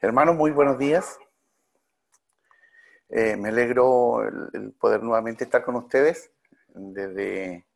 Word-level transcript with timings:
Hermanos, 0.00 0.36
muy 0.36 0.52
buenos 0.52 0.78
días. 0.78 1.18
Eh, 3.08 3.36
me 3.36 3.48
alegro 3.48 4.22
el, 4.22 4.72
poder 4.74 5.02
nuevamente 5.02 5.42
estar 5.42 5.64
con 5.64 5.74
ustedes 5.74 6.30
desde, 6.68 7.66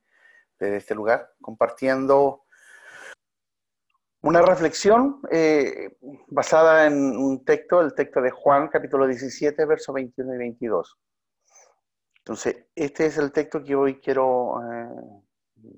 este 0.60 0.94
lugar, 0.94 1.32
compartiendo 1.40 2.44
una 4.20 4.40
reflexión 4.40 5.20
eh, 5.32 5.98
basada 6.28 6.86
en 6.86 7.16
un 7.16 7.44
texto, 7.44 7.80
el 7.80 7.92
texto 7.92 8.22
de 8.22 8.30
Juan, 8.30 8.68
capítulo 8.68 9.08
17, 9.08 9.64
versos 9.64 9.92
21 9.92 10.34
y 10.36 10.38
22. 10.38 10.96
Entonces, 12.18 12.66
este 12.76 13.06
es 13.06 13.18
el 13.18 13.32
texto 13.32 13.64
que 13.64 13.74
hoy 13.74 13.98
quiero, 13.98 14.60
eh, 14.62 15.74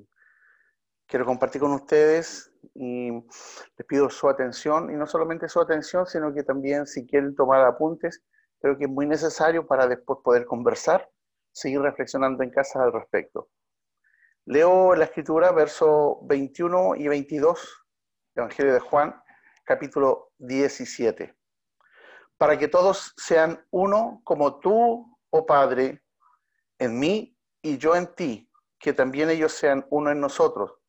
quiero 1.06 1.24
compartir 1.24 1.62
con 1.62 1.72
ustedes 1.72 2.53
y 2.74 3.10
les 3.10 3.86
pido 3.86 4.08
su 4.10 4.28
atención, 4.28 4.90
y 4.90 4.94
no 4.94 5.06
solamente 5.06 5.48
su 5.48 5.60
atención, 5.60 6.06
sino 6.06 6.32
que 6.32 6.42
también 6.42 6.86
si 6.86 7.06
quieren 7.06 7.34
tomar 7.34 7.64
apuntes, 7.64 8.22
creo 8.60 8.78
que 8.78 8.84
es 8.84 8.90
muy 8.90 9.06
necesario 9.06 9.66
para 9.66 9.86
después 9.86 10.20
poder 10.22 10.46
conversar, 10.46 11.10
seguir 11.52 11.80
reflexionando 11.80 12.42
en 12.42 12.50
casa 12.50 12.82
al 12.82 12.92
respecto. 12.92 13.48
Leo 14.46 14.94
la 14.94 15.04
escritura, 15.04 15.52
verso 15.52 16.20
21 16.22 16.96
y 16.96 17.08
22, 17.08 17.86
Evangelio 18.34 18.74
de 18.74 18.80
Juan, 18.80 19.14
capítulo 19.64 20.32
17. 20.38 21.34
Para 22.36 22.58
que 22.58 22.68
todos 22.68 23.14
sean 23.16 23.64
uno 23.70 24.20
como 24.24 24.60
tú, 24.60 25.18
oh 25.30 25.46
Padre, 25.46 26.02
en 26.78 26.98
mí 26.98 27.38
y 27.62 27.78
yo 27.78 27.96
en 27.96 28.14
ti, 28.14 28.50
que 28.78 28.92
también 28.92 29.30
ellos 29.30 29.52
sean 29.52 29.86
uno 29.90 30.10
en 30.10 30.20
nosotros 30.20 30.83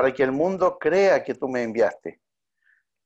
para 0.00 0.14
que 0.14 0.22
el 0.22 0.32
mundo 0.32 0.78
crea 0.78 1.22
que 1.22 1.34
tú 1.34 1.46
me 1.46 1.62
enviaste. 1.62 2.22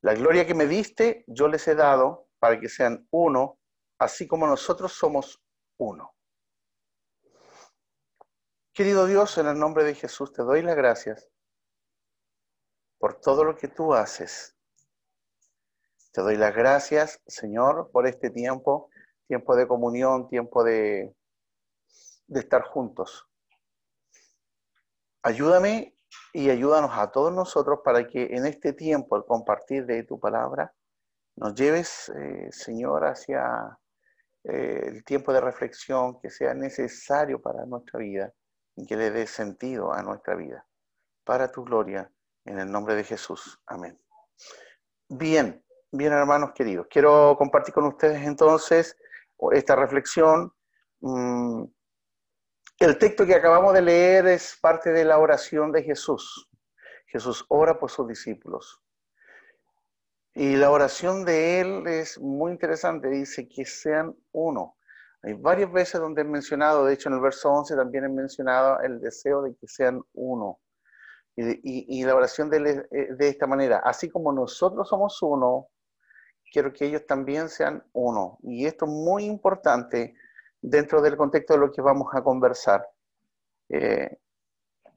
La 0.02 0.14
gloria 0.14 0.46
que 0.46 0.54
me 0.54 0.68
diste, 0.68 1.24
yo 1.26 1.48
les 1.48 1.66
he 1.66 1.74
dado 1.74 2.28
para 2.38 2.60
que 2.60 2.68
sean 2.68 3.08
uno, 3.10 3.58
así 3.98 4.28
como 4.28 4.46
nosotros 4.46 4.92
somos 4.92 5.42
uno. 5.76 6.14
Querido 8.72 9.06
Dios, 9.06 9.36
en 9.38 9.48
el 9.48 9.58
nombre 9.58 9.82
de 9.82 9.96
Jesús 9.96 10.32
te 10.32 10.42
doy 10.44 10.62
las 10.62 10.76
gracias 10.76 11.28
por 12.98 13.20
todo 13.20 13.42
lo 13.42 13.56
que 13.56 13.66
tú 13.66 13.92
haces. 13.92 14.56
Te 16.12 16.20
doy 16.20 16.36
las 16.36 16.54
gracias, 16.54 17.20
Señor, 17.26 17.90
por 17.90 18.06
este 18.06 18.30
tiempo, 18.30 18.88
tiempo 19.26 19.56
de 19.56 19.66
comunión, 19.66 20.28
tiempo 20.28 20.62
de, 20.62 21.12
de 22.28 22.38
estar 22.38 22.62
juntos. 22.62 23.28
Ayúdame 25.24 25.93
y 26.32 26.50
ayúdanos 26.50 26.90
a 26.94 27.10
todos 27.10 27.32
nosotros 27.32 27.80
para 27.84 28.06
que 28.06 28.26
en 28.30 28.46
este 28.46 28.72
tiempo, 28.72 29.16
al 29.16 29.24
compartir 29.24 29.86
de 29.86 30.02
tu 30.04 30.18
palabra, 30.18 30.74
nos 31.36 31.54
lleves, 31.54 32.10
eh, 32.16 32.48
Señor, 32.50 33.04
hacia 33.04 33.78
eh, 34.44 34.82
el 34.86 35.04
tiempo 35.04 35.32
de 35.32 35.40
reflexión 35.40 36.18
que 36.20 36.30
sea 36.30 36.54
necesario 36.54 37.40
para 37.40 37.64
nuestra 37.66 37.98
vida 37.98 38.32
y 38.76 38.86
que 38.86 38.96
le 38.96 39.10
dé 39.10 39.26
sentido 39.26 39.92
a 39.92 40.02
nuestra 40.02 40.34
vida. 40.34 40.66
Para 41.24 41.50
tu 41.50 41.64
gloria, 41.64 42.10
en 42.44 42.58
el 42.58 42.70
nombre 42.70 42.94
de 42.94 43.04
Jesús. 43.04 43.60
Amén. 43.66 43.98
Bien, 45.08 45.64
bien 45.90 46.12
hermanos 46.12 46.52
queridos, 46.54 46.86
quiero 46.90 47.36
compartir 47.38 47.74
con 47.74 47.86
ustedes 47.86 48.22
entonces 48.26 48.96
esta 49.52 49.76
reflexión. 49.76 50.52
Mm, 51.00 51.64
el 52.78 52.98
texto 52.98 53.24
que 53.24 53.34
acabamos 53.34 53.72
de 53.72 53.82
leer 53.82 54.26
es 54.26 54.58
parte 54.60 54.90
de 54.90 55.04
la 55.04 55.18
oración 55.18 55.70
de 55.72 55.82
Jesús. 55.82 56.48
Jesús 57.06 57.44
ora 57.48 57.78
por 57.78 57.90
sus 57.90 58.08
discípulos. 58.08 58.80
Y 60.34 60.56
la 60.56 60.70
oración 60.70 61.24
de 61.24 61.60
él 61.60 61.86
es 61.86 62.18
muy 62.18 62.50
interesante, 62.50 63.08
dice 63.08 63.48
que 63.48 63.64
sean 63.64 64.16
uno. 64.32 64.76
Hay 65.22 65.34
varias 65.34 65.72
veces 65.72 66.00
donde 66.00 66.22
he 66.22 66.24
mencionado, 66.24 66.84
de 66.84 66.94
hecho 66.94 67.08
en 67.08 67.14
el 67.14 67.20
verso 67.20 67.50
11 67.50 67.76
también 67.76 68.04
he 68.04 68.08
mencionado 68.08 68.80
el 68.80 69.00
deseo 69.00 69.42
de 69.42 69.54
que 69.54 69.68
sean 69.68 70.02
uno. 70.12 70.58
Y, 71.36 72.04
la 72.04 72.14
oración 72.14 72.50
de, 72.50 72.86
eh, 72.90 73.08
de 73.14 73.28
esta 73.28 73.46
manera, 73.46 73.78
así 73.84 74.08
como 74.08 74.32
nosotros 74.32 74.88
somos 74.88 75.20
uno, 75.22 75.68
quiero 76.52 76.72
que 76.72 76.86
ellos 76.86 77.06
también 77.06 77.48
sean 77.48 77.84
uno. 77.92 78.38
Y 78.42 78.66
esto 78.66 78.84
es 78.84 78.90
muy 78.90 79.24
importante 79.24 80.14
dentro 80.64 81.02
del 81.02 81.16
contexto 81.16 81.54
de 81.54 81.60
lo 81.60 81.70
que 81.70 81.82
vamos 81.82 82.08
a 82.12 82.22
conversar, 82.22 82.88
eh, 83.68 84.16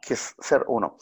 que 0.01 0.13
es 0.13 0.33
ser 0.39 0.63
uno. 0.67 0.97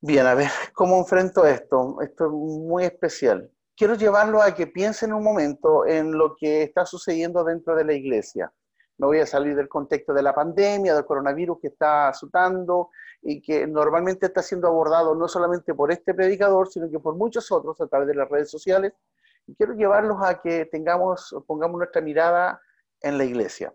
Bien, 0.00 0.26
a 0.26 0.34
ver, 0.34 0.50
¿cómo 0.74 0.98
enfrento 0.98 1.46
esto? 1.46 2.00
Esto 2.00 2.26
es 2.26 2.32
muy 2.32 2.84
especial. 2.84 3.50
Quiero 3.76 3.94
llevarlo 3.94 4.42
a 4.42 4.52
que 4.54 4.66
piensen 4.66 5.12
un 5.12 5.22
momento 5.22 5.86
en 5.86 6.10
lo 6.12 6.34
que 6.34 6.64
está 6.64 6.84
sucediendo 6.84 7.44
dentro 7.44 7.76
de 7.76 7.84
la 7.84 7.92
iglesia. 7.92 8.52
Me 8.98 9.06
voy 9.06 9.20
a 9.20 9.26
salir 9.26 9.54
del 9.54 9.68
contexto 9.68 10.12
de 10.12 10.22
la 10.22 10.34
pandemia, 10.34 10.94
del 10.94 11.04
coronavirus 11.04 11.60
que 11.60 11.68
está 11.68 12.08
azotando 12.08 12.90
y 13.22 13.40
que 13.40 13.64
normalmente 13.68 14.26
está 14.26 14.42
siendo 14.42 14.66
abordado 14.66 15.14
no 15.14 15.28
solamente 15.28 15.72
por 15.72 15.92
este 15.92 16.14
predicador, 16.14 16.68
sino 16.68 16.90
que 16.90 16.98
por 16.98 17.14
muchos 17.14 17.52
otros 17.52 17.80
a 17.80 17.86
través 17.86 18.08
de 18.08 18.16
las 18.16 18.28
redes 18.28 18.50
sociales. 18.50 18.92
Y 19.46 19.54
quiero 19.54 19.74
llevarlos 19.74 20.18
a 20.20 20.40
que 20.40 20.66
tengamos, 20.66 21.32
pongamos 21.46 21.78
nuestra 21.78 22.00
mirada 22.00 22.60
en 23.00 23.18
la 23.18 23.24
iglesia. 23.24 23.72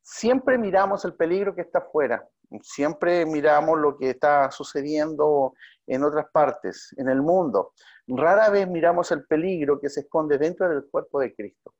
Siempre 0.00 0.58
miramos 0.58 1.04
el 1.04 1.14
peligro 1.14 1.54
que 1.54 1.62
está 1.62 1.78
afuera, 1.80 2.28
siempre 2.60 3.24
miramos 3.24 3.78
lo 3.78 3.96
que 3.96 4.10
está 4.10 4.50
sucediendo 4.50 5.54
en 5.86 6.04
otras 6.04 6.26
partes, 6.32 6.94
en 6.96 7.08
el 7.08 7.22
mundo. 7.22 7.72
Rara 8.06 8.50
vez 8.50 8.68
miramos 8.68 9.10
el 9.12 9.24
peligro 9.24 9.80
que 9.80 9.88
se 9.88 10.00
esconde 10.00 10.38
dentro 10.38 10.68
del 10.68 10.88
cuerpo 10.90 11.20
de 11.20 11.34
Cristo. 11.34 11.74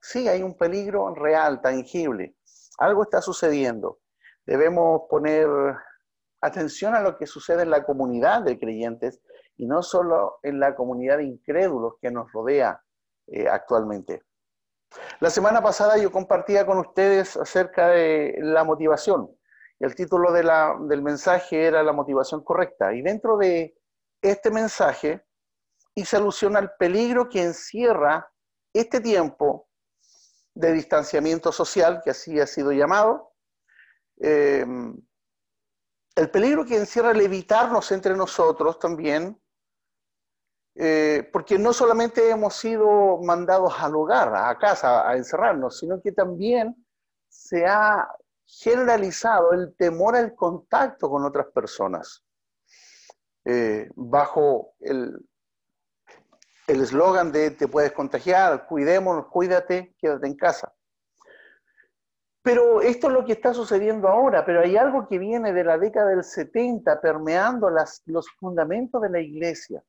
Sí, 0.00 0.28
hay 0.28 0.42
un 0.42 0.56
peligro 0.56 1.14
real, 1.14 1.60
tangible. 1.60 2.36
Algo 2.78 3.02
está 3.02 3.20
sucediendo. 3.20 4.00
Debemos 4.46 5.02
poner 5.08 5.48
atención 6.40 6.94
a 6.94 7.00
lo 7.00 7.16
que 7.16 7.26
sucede 7.26 7.62
en 7.62 7.70
la 7.70 7.84
comunidad 7.84 8.42
de 8.42 8.58
creyentes 8.58 9.20
y 9.56 9.66
no 9.66 9.82
solo 9.82 10.38
en 10.42 10.60
la 10.60 10.74
comunidad 10.74 11.18
de 11.18 11.24
incrédulos 11.24 11.94
que 12.00 12.10
nos 12.10 12.30
rodea 12.32 12.82
eh, 13.28 13.48
actualmente. 13.48 14.22
La 15.20 15.30
semana 15.30 15.62
pasada 15.62 15.96
yo 15.98 16.10
compartía 16.10 16.66
con 16.66 16.78
ustedes 16.78 17.36
acerca 17.36 17.88
de 17.88 18.36
la 18.40 18.64
motivación. 18.64 19.30
El 19.80 19.94
título 19.94 20.32
del 20.32 21.02
mensaje 21.02 21.66
era 21.66 21.82
la 21.82 21.92
motivación 21.92 22.42
correcta. 22.42 22.94
Y 22.94 23.02
dentro 23.02 23.36
de 23.36 23.76
este 24.22 24.50
mensaje 24.50 25.24
hice 25.94 26.16
alusión 26.16 26.56
al 26.56 26.74
peligro 26.76 27.28
que 27.28 27.42
encierra 27.42 28.30
este 28.72 29.00
tiempo 29.00 29.68
de 30.54 30.72
distanciamiento 30.72 31.52
social, 31.52 32.00
que 32.04 32.10
así 32.10 32.38
ha 32.40 32.46
sido 32.46 32.72
llamado, 32.72 33.32
eh, 34.20 34.64
el 36.16 36.30
peligro 36.30 36.64
que 36.64 36.76
encierra 36.76 37.10
el 37.10 37.20
evitarnos 37.20 37.90
entre 37.90 38.16
nosotros 38.16 38.78
también, 38.78 39.40
eh, 40.76 41.28
porque 41.32 41.58
no 41.58 41.72
solamente 41.72 42.30
hemos 42.30 42.54
sido 42.56 43.18
mandados 43.22 43.74
al 43.78 43.94
hogar, 43.94 44.34
a 44.34 44.58
casa, 44.58 45.08
a 45.08 45.16
encerrarnos, 45.16 45.78
sino 45.78 46.00
que 46.00 46.12
también 46.12 46.84
se 47.28 47.66
ha 47.66 48.08
generalizado 48.44 49.52
el 49.52 49.74
temor 49.76 50.16
al 50.16 50.34
contacto 50.34 51.08
con 51.08 51.24
otras 51.24 51.46
personas. 51.48 52.24
Eh, 53.44 53.90
bajo 53.94 54.74
el 54.80 55.20
eslogan 56.66 57.30
de 57.30 57.50
te 57.50 57.68
puedes 57.68 57.92
contagiar, 57.92 58.66
cuidémonos, 58.66 59.26
cuídate, 59.26 59.94
quédate 59.98 60.26
en 60.26 60.36
casa. 60.36 60.72
Pero 62.42 62.82
esto 62.82 63.06
es 63.06 63.12
lo 63.12 63.24
que 63.24 63.32
está 63.32 63.54
sucediendo 63.54 64.08
ahora, 64.08 64.44
pero 64.44 64.60
hay 64.60 64.76
algo 64.76 65.08
que 65.08 65.18
viene 65.18 65.52
de 65.52 65.64
la 65.64 65.78
década 65.78 66.10
del 66.10 66.24
70 66.24 67.00
permeando 67.00 67.70
los 67.70 68.28
fundamentos 68.38 69.00
de 69.00 69.08
la 69.08 69.20
iglesia. 69.20 69.82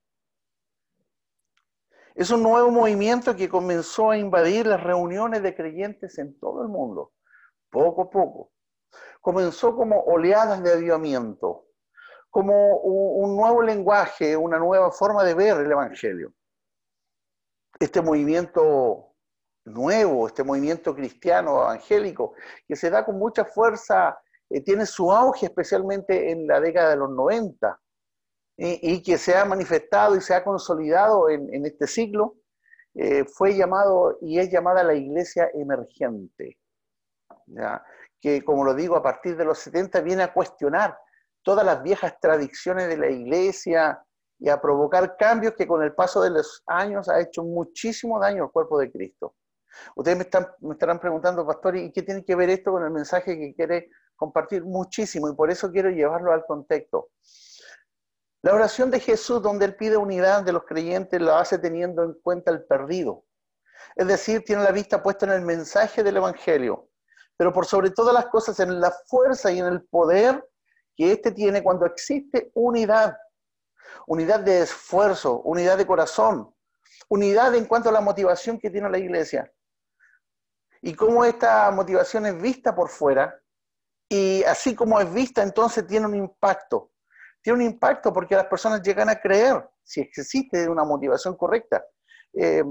Es 2.16 2.30
un 2.32 2.44
nuevo 2.44 2.72
movimiento 2.72 3.36
que 3.36 3.50
comenzó 3.50 4.12
a 4.12 4.18
invadir 4.18 4.66
las 4.68 4.82
reuniones 4.82 5.44
de 5.44 5.54
creyentes 5.54 6.18
en 6.18 6.40
todo 6.40 6.62
el 6.62 6.70
mundo, 6.70 7.12
poco 7.70 8.04
a 8.04 8.10
poco. 8.10 8.54
Comenzó 9.20 9.76
como 9.76 10.00
oleadas 10.00 10.64
de 10.64 10.72
avivamiento, 10.72 11.66
como 12.30 12.78
un 12.78 13.36
nuevo 13.36 13.62
lenguaje, 13.62 14.38
una 14.38 14.58
nueva 14.58 14.92
forma 14.92 15.26
de 15.26 15.34
ver 15.34 15.58
el 15.58 15.70
Evangelio. 15.70 16.32
Este 17.78 18.02
movimiento 18.02 19.14
nuevo, 19.66 20.28
este 20.28 20.46
movimiento 20.46 20.96
cristiano 20.96 21.64
evangélico, 21.64 22.34
que 22.66 22.78
se 22.78 22.90
da 22.90 23.04
con 23.04 23.20
mucha 23.20 23.44
fuerza, 23.44 24.18
eh, 24.50 24.62
tiene 24.62 24.86
su 24.86 25.12
auge 25.12 25.48
especialmente 25.48 26.32
en 26.32 26.48
la 26.48 26.62
década 26.62 26.92
de 26.92 26.96
los 26.96 27.10
90 27.10 27.78
y, 28.58 29.04
que 29.04 29.18
se 29.18 29.36
ha 29.36 29.46
manifestado 29.46 30.16
y 30.16 30.22
se 30.22 30.34
ha 30.34 30.44
consolidado 30.44 31.30
en, 31.30 31.66
este 31.66 31.88
siglo, 31.88 32.36
eh, 32.94 33.26
fue 33.26 33.56
llamado 33.56 34.18
y 34.22 34.40
es 34.40 34.50
llamada 34.50 34.84
la 34.84 34.94
iglesia 34.94 35.50
emergente, 35.54 36.58
que 38.22 38.44
como 38.44 38.64
lo 38.64 38.74
digo, 38.74 38.96
a 38.96 39.04
partir 39.04 39.36
de 39.36 39.46
los 39.46 39.60
70 39.60 40.02
viene 40.02 40.24
a 40.24 40.34
cuestionar 40.34 40.98
todas 41.44 41.66
las 41.66 41.84
viejas 41.84 42.20
tradiciones 42.20 42.88
de 42.88 42.98
la 42.98 43.10
iglesia 43.10 44.02
y 44.40 44.50
a 44.50 44.60
provocar 44.60 45.16
cambios 45.18 45.54
que 45.54 45.68
con 45.68 45.84
el 45.84 45.94
paso 45.94 46.22
de 46.22 46.30
los 46.30 46.64
años 46.66 47.10
ha 47.10 47.20
hecho 47.20 47.44
muchísimo 47.44 48.20
daño 48.20 48.44
al 48.44 48.52
cuerpo 48.52 48.80
de 48.80 48.92
Cristo. 48.92 49.36
Ustedes 49.96 50.18
me, 50.18 50.24
están, 50.24 50.48
me 50.62 50.74
estarán 50.74 51.00
preguntando, 51.00 51.46
pastor, 51.46 51.76
¿y 51.76 51.92
qué 51.92 52.02
tiene 52.02 52.24
que 52.24 52.36
ver 52.36 52.50
esto 52.50 52.72
con 52.72 52.84
el 52.84 52.92
mensaje 52.92 53.38
que 53.38 53.54
quiere 53.54 53.90
compartir? 54.16 54.64
Muchísimo, 54.64 55.30
y 55.30 55.36
por 55.36 55.52
eso 55.52 55.70
quiero 55.72 55.90
llevarlo 55.90 56.32
al 56.32 56.46
contexto. 56.46 57.10
La 58.46 58.54
oración 58.54 58.92
de 58.92 59.00
Jesús, 59.00 59.42
donde 59.42 59.66
Él 59.66 59.76
pide 59.76 59.98
unidad 59.98 60.44
de 60.44 60.54
los 60.54 60.66
creyentes, 60.66 61.20
lo 61.20 61.34
hace 61.34 61.58
teniendo 61.58 62.04
en 62.04 62.14
cuenta 62.22 62.52
el 62.52 62.64
perdido. 62.64 63.26
Es 63.96 64.06
decir, 64.06 64.44
tiene 64.46 64.62
la 64.62 64.72
vista 64.72 65.02
puesta 65.02 65.26
en 65.26 65.32
el 65.32 65.42
mensaje 65.42 66.04
del 66.04 66.18
Evangelio, 66.18 66.88
pero 67.36 67.52
por 67.52 67.66
sobre 67.66 67.90
todas 67.90 68.14
las 68.14 68.28
cosas 68.28 68.60
en 68.60 68.80
la 68.80 68.94
fuerza 69.08 69.52
y 69.52 69.58
en 69.58 69.66
el 69.66 69.84
poder 69.86 70.48
que 70.96 71.12
éste 71.12 71.32
tiene 71.32 71.64
cuando 71.64 71.88
existe 71.88 72.52
unidad. 72.54 73.18
Unidad 74.06 74.42
de 74.42 74.62
esfuerzo, 74.62 75.42
unidad 75.42 75.80
de 75.80 75.88
corazón, 75.88 76.54
unidad 77.10 77.56
en 77.56 77.66
cuanto 77.66 77.90
a 77.90 77.94
la 77.94 78.02
motivación 78.02 78.60
que 78.60 78.70
tiene 78.70 78.92
la 78.92 79.00
iglesia. 79.00 79.52
Y 80.84 80.94
cómo 80.94 81.26
esta 81.26 81.72
motivación 81.72 82.28
es 82.28 82.40
vista 82.40 82.76
por 82.76 82.90
fuera, 82.90 83.42
y 84.08 84.44
así 84.44 84.76
como 84.76 85.02
es 85.02 85.12
vista, 85.12 85.42
entonces 85.42 85.88
tiene 85.88 86.06
un 86.06 86.14
impacto. 86.14 86.92
Tiene 87.46 87.58
un 87.60 87.66
impacto 87.74 88.12
porque 88.12 88.34
las 88.34 88.48
personas 88.48 88.82
llegan 88.82 89.08
a 89.08 89.22
creer, 89.22 89.70
si 89.84 90.02
existe 90.02 90.68
una 90.68 90.84
motivación 90.84 91.38
correcta. 91.38 91.86
Eh, 92.34 92.64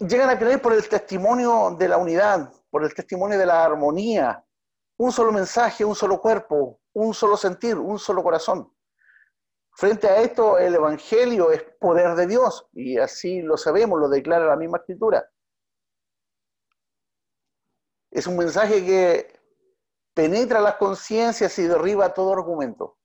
llegan 0.00 0.28
a 0.28 0.38
creer 0.38 0.60
por 0.60 0.74
el 0.74 0.86
testimonio 0.86 1.74
de 1.78 1.88
la 1.88 1.96
unidad, 1.96 2.52
por 2.68 2.84
el 2.84 2.94
testimonio 2.94 3.38
de 3.38 3.46
la 3.46 3.64
armonía, 3.64 4.44
un 4.98 5.10
solo 5.10 5.32
mensaje, 5.32 5.86
un 5.86 5.94
solo 5.94 6.20
cuerpo, 6.20 6.82
un 6.92 7.14
solo 7.14 7.34
sentir, 7.34 7.78
un 7.78 7.98
solo 7.98 8.22
corazón. 8.22 8.70
Frente 9.70 10.06
a 10.06 10.20
esto, 10.20 10.58
el 10.58 10.74
Evangelio 10.74 11.50
es 11.50 11.62
poder 11.80 12.14
de 12.14 12.26
Dios, 12.26 12.68
y 12.74 12.98
así 12.98 13.40
lo 13.40 13.56
sabemos, 13.56 13.98
lo 13.98 14.10
declara 14.10 14.44
la 14.44 14.56
misma 14.56 14.76
escritura. 14.76 15.26
Es 18.10 18.26
un 18.26 18.36
mensaje 18.36 18.84
que 18.84 19.40
penetra 20.12 20.60
las 20.60 20.74
conciencias 20.74 21.58
y 21.58 21.66
derriba 21.66 22.12
todo 22.12 22.34
argumento. 22.34 22.95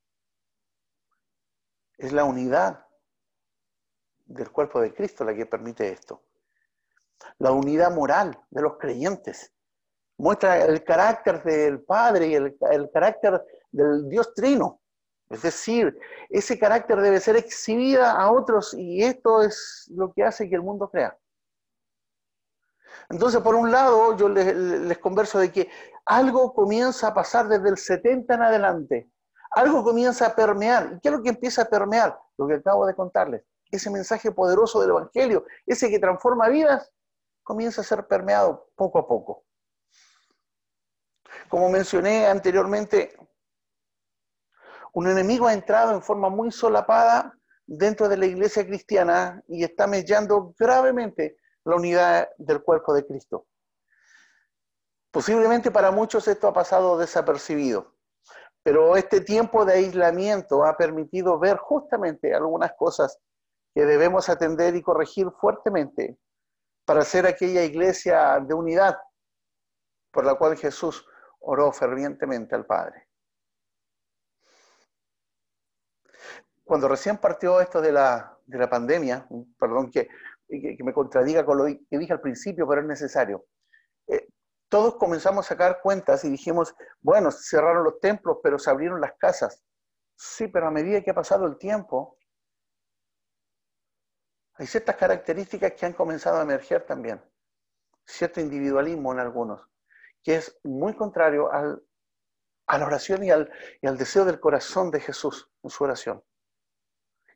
Es 2.02 2.12
la 2.12 2.24
unidad 2.24 2.86
del 4.26 4.52
cuerpo 4.52 4.82
de 4.82 4.94
Cristo 4.94 5.24
la 5.24 5.34
que 5.34 5.46
permite 5.46 5.92
esto 5.92 6.24
la 7.40 7.52
unidad 7.52 7.94
moral 7.94 8.40
de 8.50 8.62
los 8.62 8.78
creyentes. 8.78 9.52
Muestra 10.18 10.64
el 10.64 10.84
carácter 10.84 11.44
del 11.44 11.82
Padre 11.82 12.28
y 12.28 12.36
el, 12.36 12.58
carácter 12.94 13.44
del 13.72 14.08
Dios 14.10 14.34
Trino. 14.34 14.80
Es 15.30 15.42
decir, 15.42 15.98
ese 16.30 16.60
carácter 16.60 17.00
debe 17.00 17.20
ser 17.20 17.38
exhibida 17.38 18.12
a 18.12 18.32
otros 18.32 18.74
y 18.74 19.02
esto 19.04 19.42
es 19.42 19.90
lo 19.96 20.12
que 20.12 20.24
hace 20.24 20.50
que 20.50 20.56
el 20.56 20.62
mundo 20.62 20.90
crea. 20.90 21.18
Entonces, 23.10 23.42
por 23.42 23.56
un 23.56 23.72
lado, 23.72 24.16
yo 24.18 24.28
les, 24.28 24.54
les, 24.56 24.98
converso 24.98 25.40
de 25.40 25.52
que 25.52 25.70
algo 26.06 26.54
comienza 26.54 27.08
a 27.08 27.14
pasar 27.14 27.48
desde 27.48 27.70
el 27.70 27.78
70 27.78 28.34
en 28.34 28.42
adelante. 28.42 29.10
Algo 29.52 29.84
comienza 29.84 30.28
a 30.28 30.36
permear. 30.36 30.94
¿Y 30.96 31.00
qué 31.00 31.10
es 31.10 31.14
lo 31.14 31.22
que 31.22 31.30
empieza 31.30 31.64
a 31.64 31.66
permear? 31.66 32.18
Lo 32.38 32.48
que 32.48 32.56
acabo 32.56 32.86
de 32.86 32.96
contarles. 32.96 33.44
Ese 33.70 33.90
mensaje 33.90 34.32
poderoso 34.32 34.82
del 34.82 34.92
Evangelio, 34.92 35.46
ese 35.66 35.90
que 35.90 36.00
transforma 36.00 36.50
vidas, 36.50 36.92
comienza 37.44 37.82
a 37.82 37.84
ser 37.84 38.08
permeado 38.08 38.70
poco 38.76 39.00
a 39.00 39.08
poco. 39.08 39.46
Como 41.50 41.70
mencioné 41.70 42.28
anteriormente, 42.28 43.16
un 44.94 45.08
enemigo 45.08 45.48
ha 45.48 45.54
entrado 45.54 45.94
en 45.94 46.02
forma 46.02 46.30
muy 46.30 46.52
solapada 46.52 47.38
dentro 47.66 48.10
de 48.10 48.18
la 48.18 48.26
iglesia 48.26 48.66
cristiana 48.66 49.42
y 49.48 49.64
está 49.64 49.88
mellando 49.88 50.54
gravemente 50.58 51.38
la 51.64 51.76
unidad 51.76 52.30
del 52.38 52.62
cuerpo 52.62 52.94
de 52.94 53.06
Cristo. 53.06 53.48
Posiblemente 55.12 55.72
para 55.72 55.92
muchos 55.92 56.28
esto 56.28 56.48
ha 56.48 56.54
pasado 56.54 56.98
desapercibido, 56.98 57.94
pero 58.64 58.96
este 58.96 59.22
tiempo 59.22 59.66
de 59.66 59.74
aislamiento 59.74 60.64
ha 60.66 60.78
permitido 60.78 61.40
ver 61.40 61.58
justamente 61.58 62.34
algunas 62.34 62.74
cosas 62.74 63.20
que 63.74 63.86
debemos 63.86 64.30
atender 64.30 64.76
y 64.76 64.82
corregir 64.82 65.28
fuertemente 65.40 66.18
para 66.86 67.04
ser 67.04 67.26
aquella 67.26 67.64
iglesia 67.64 68.40
de 68.40 68.54
unidad 68.54 68.98
por 70.12 70.26
la 70.26 70.36
cual 70.36 70.58
Jesús 70.58 71.06
oró 71.40 71.72
fervientemente 71.72 72.54
al 72.54 72.66
Padre. 72.66 73.08
Cuando 76.64 76.88
recién 76.88 77.18
partió 77.18 77.60
esto 77.60 77.82
de 77.82 77.92
la, 77.92 78.38
pandemia, 78.70 79.28
perdón 79.58 79.90
que, 79.90 80.10
me 80.50 80.94
contradiga 80.94 81.46
con 81.46 81.58
lo 81.58 81.66
que 81.66 81.98
dije 81.98 82.14
al 82.14 82.22
principio, 82.22 82.68
pero 82.68 82.82
es 82.82 82.88
necesario. 82.88 83.46
Eh, 84.08 84.28
todos 84.72 84.96
comenzamos 84.96 85.46
a 85.46 85.50
sacar 85.50 85.82
cuentas 85.82 86.24
y 86.24 86.30
dijimos, 86.30 86.74
bueno, 87.02 87.30
cerraron 87.30 87.84
los 87.84 88.00
templos, 88.00 88.38
pero 88.42 88.58
se 88.58 88.70
abrieron 88.70 89.02
las 89.02 89.12
casas. 89.18 89.62
Sí, 90.16 90.48
pero 90.48 90.68
a 90.68 90.72
medida 90.72 91.02
que 91.02 91.12
ha 91.12 91.14
pasado 91.14 91.46
el 91.46 91.58
tiempo, 91.58 92.18
hay 94.54 94.66
ciertas 94.68 94.96
características 94.96 95.74
que 95.74 95.86
han 95.86 95.92
comenzado 95.92 96.38
a 96.38 96.44
emerger 96.44 96.86
también, 96.86 97.22
cierto 98.06 98.40
individualismo 98.40 99.12
en 99.12 99.20
algunos, 99.20 99.60
que 100.24 100.36
es 100.36 100.58
muy 100.64 100.96
contrario 100.96 101.52
a 101.52 102.78
la 102.78 102.86
oración 102.86 103.26
y 103.26 103.32
al, 103.32 103.52
deseo 103.82 104.24
del 104.24 104.40
corazón 104.40 104.90
de 104.90 105.02
Jesús 105.02 105.52
en 105.64 105.70
su 105.70 105.84
oración. 105.84 106.24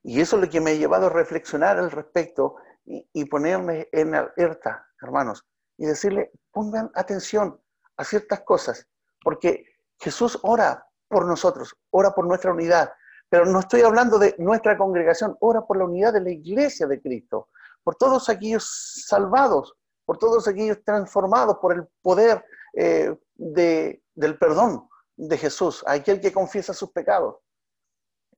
Y 0.04 0.22
eso 0.22 0.38
es 0.38 0.44
lo 0.44 0.50
que 0.50 0.62
me 0.62 0.72
ha 0.72 0.76
llevado 0.76 1.08
a 1.08 1.10
reflexionar 1.10 1.80
al 1.80 1.92
respecto 1.92 2.56
y, 2.86 3.26
ponerme 3.26 3.90
en 3.92 4.16
alerta, 4.16 4.88
hermanos, 5.02 5.46
y 5.78 5.86
decirle, 5.86 6.32
pongan 6.52 6.92
atención 6.96 7.60
a 7.98 8.04
ciertas 8.04 8.42
cosas, 8.42 8.88
porque 9.24 9.66
Jesús 10.00 10.40
ora 10.44 10.88
por 11.08 11.26
nosotros, 11.26 11.76
ora 11.92 12.12
por 12.12 12.26
nuestra 12.26 12.52
unidad, 12.52 12.92
pero 13.30 13.46
no 13.46 13.60
estoy 13.60 13.82
hablando 13.82 14.20
de 14.20 14.36
nuestra 14.38 14.78
congregación, 14.78 15.36
ora 15.40 15.62
por 15.66 15.78
la 15.78 15.86
unidad 15.86 16.14
de 16.14 16.22
la 16.22 16.30
iglesia 16.32 16.88
de 16.88 17.02
Cristo, 17.02 17.50
por 17.84 17.96
todos 17.96 18.30
aquellos 18.30 19.04
salvados, 19.08 19.76
por 20.06 20.18
todos 20.18 20.48
aquellos 20.48 20.84
transformados 20.84 21.58
por 21.58 21.74
el 21.74 21.88
poder 22.02 22.44
eh, 22.74 23.16
de, 23.36 24.04
del 24.14 24.38
perdón 24.38 24.88
de 25.16 25.38
Jesús, 25.38 25.84
aquel 25.88 26.20
que 26.20 26.32
confiesa 26.32 26.74
sus 26.74 26.92
pecados. 26.92 27.38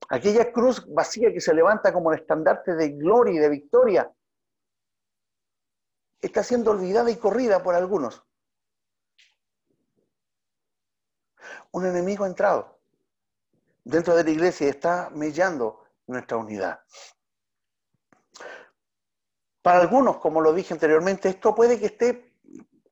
Aquella 0.08 0.52
cruz 0.52 0.86
vacía 0.88 1.32
que 1.32 1.40
se 1.40 1.52
levanta 1.52 1.92
como 1.92 2.12
el 2.12 2.20
estandarte 2.20 2.74
de 2.74 2.90
gloria 2.90 3.34
y 3.34 3.38
de 3.38 3.48
victoria, 3.48 4.10
está 6.20 6.42
siendo 6.42 6.70
olvidada 6.70 7.10
y 7.10 7.16
corrida 7.16 7.62
por 7.62 7.74
algunos. 7.74 8.24
Un 11.72 11.86
enemigo 11.86 12.24
ha 12.24 12.28
entrado 12.28 12.78
dentro 13.88 14.14
de 14.14 14.22
la 14.22 14.30
iglesia 14.30 14.68
está 14.68 15.08
mellando 15.10 15.82
nuestra 16.06 16.36
unidad. 16.36 16.80
Para 19.62 19.80
algunos, 19.80 20.18
como 20.18 20.42
lo 20.42 20.52
dije 20.52 20.74
anteriormente, 20.74 21.30
esto 21.30 21.54
puede 21.54 21.80
que 21.80 21.86
esté, 21.86 22.34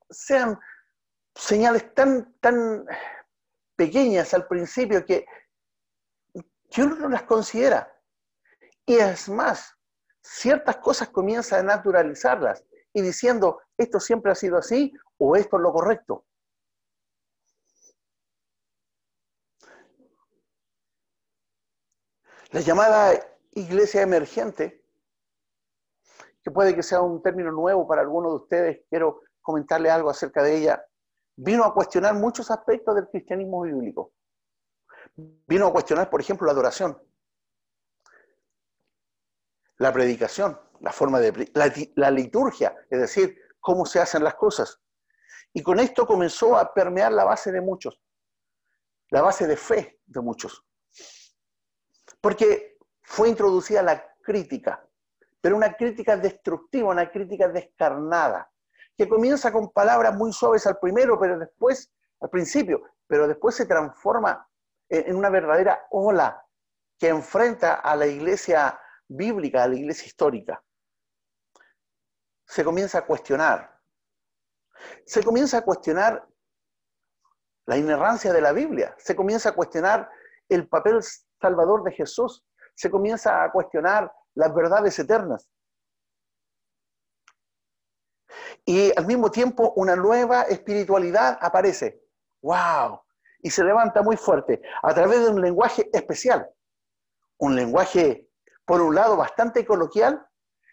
sean 0.09 0.59
señales 1.35 1.95
tan, 1.95 2.35
tan 2.41 2.87
pequeñas 3.77 4.33
al 4.33 4.47
principio 4.47 5.05
que, 5.05 5.27
que 6.71 6.83
uno 6.83 6.97
no 6.97 7.09
las 7.11 7.25
considera. 7.25 7.93
Y 8.87 8.97
es 8.97 9.29
más, 9.29 9.77
ciertas 10.23 10.79
cosas 10.79 11.11
comienza 11.11 11.59
a 11.59 11.63
naturalizarlas 11.63 12.65
y 12.97 13.03
diciendo, 13.03 13.61
esto 13.77 14.01
siempre 14.01 14.33
ha 14.33 14.35
sido 14.35 14.57
así 14.57 14.91
o 15.19 15.37
esto 15.37 15.59
es 15.59 15.63
lo 15.63 15.71
correcto. 15.71 16.25
La 22.53 22.61
llamada 22.61 23.13
iglesia 23.53 24.01
emergente, 24.01 24.83
que 26.43 26.51
puede 26.51 26.75
que 26.75 26.83
sea 26.83 27.03
un 27.03 27.21
término 27.23 27.53
nuevo 27.53 27.87
para 27.87 28.01
algunos 28.01 28.33
de 28.33 28.37
ustedes, 28.37 28.81
quiero 28.89 29.21
comentarle 29.43 29.91
algo 29.91 30.09
acerca 30.09 30.43
de 30.43 30.57
ella, 30.57 30.83
vino 31.37 31.65
a 31.65 31.75
cuestionar 31.75 32.15
muchos 32.15 32.51
aspectos 32.51 32.95
del 32.95 33.11
cristianismo 33.11 33.61
bíblico. 33.61 34.15
Vino 35.17 35.67
a 35.67 35.73
cuestionar, 35.73 36.09
por 36.09 36.23
ejemplo, 36.23 36.47
la 36.47 36.53
adoración, 36.53 36.99
la 39.77 39.93
predicación, 39.93 40.59
la 40.81 40.93
forma 40.93 41.21
de 41.21 41.51
la, 41.95 42.11
liturgia, 42.11 42.75
es 42.91 43.01
decir, 43.01 43.39
cómo 43.61 43.87
se 43.87 44.01
hacen 44.01 44.25
las 44.25 44.35
cosas. 44.35 44.81
Y 45.53 45.63
con 45.63 45.79
esto 45.79 46.07
comenzó 46.07 46.57
a 46.57 46.73
permear 46.73 47.13
la 47.13 47.25
base 47.25 47.51
de 47.53 47.61
muchos, 47.61 48.01
la 49.11 49.23
base 49.23 49.47
de 49.47 49.57
fe 49.57 50.01
de 50.07 50.21
muchos. 50.21 50.65
Porque 52.21 52.79
fue 53.03 53.29
introducida 53.29 53.83
la 53.83 54.15
crítica, 54.23 54.87
pero 55.41 55.57
una 55.57 55.75
crítica 55.75 56.17
destructiva, 56.17 56.91
una 56.91 57.11
crítica 57.11 57.49
descarnada, 57.49 58.51
que 58.97 59.09
comienza 59.09 59.53
con 59.53 59.71
palabras 59.71 60.15
muy 60.15 60.33
suaves 60.33 60.67
al 60.67 60.79
primero, 60.79 61.19
pero 61.19 61.39
después, 61.39 61.93
al 62.21 62.31
principio, 62.31 62.83
pero 63.07 63.29
después 63.29 63.55
se 63.55 63.67
transforma 63.67 64.49
en 64.89 65.17
una 65.17 65.31
verdadera 65.31 65.87
ola 65.91 66.45
que 66.99 67.09
enfrenta 67.09 67.75
a 67.75 67.95
la 67.97 68.07
iglesia 68.07 68.79
bíblica, 69.09 69.63
a 69.63 69.69
la 69.69 69.77
iglesia 69.77 70.07
histórica. 70.07 70.63
Se 72.47 72.65
comienza 72.65 72.99
a 72.99 73.07
cuestionar. 73.07 73.81
Se 75.05 75.23
comienza 75.23 75.59
a 75.59 75.63
cuestionar 75.63 76.27
la 77.67 77.77
inerrancia 77.77 78.33
de 78.33 78.41
la 78.41 78.53
Biblia. 78.53 78.95
Se 78.99 79.17
comienza 79.17 79.51
a 79.51 79.55
cuestionar 79.55 80.09
el 80.49 80.69
papel 80.69 81.01
salvador 81.41 81.83
de 81.83 81.93
Jesús. 81.93 82.45
Se 82.75 82.91
comienza 82.91 83.43
a 83.43 83.51
cuestionar 83.51 84.13
las 84.35 84.55
verdades 84.55 84.99
eternas. 84.99 85.49
Y 88.65 88.97
al 88.97 89.07
mismo 89.07 89.31
tiempo 89.31 89.73
una 89.77 89.97
nueva 89.97 90.43
espiritualidad 90.43 91.39
aparece. 91.41 92.03
¡Wow! 92.43 93.01
Y 93.41 93.51
se 93.51 93.65
levanta 93.65 94.03
muy 94.03 94.17
fuerte 94.17 94.61
a 94.83 94.95
través 94.95 95.21
de 95.21 95.31
un 95.31 95.41
lenguaje 95.41 95.89
especial. 95.93 96.49
Un 97.39 97.55
lenguaje, 97.55 98.26
por 98.67 98.83
un 98.83 98.95
lado, 98.95 99.17
bastante 99.17 99.65
coloquial, 99.65 100.27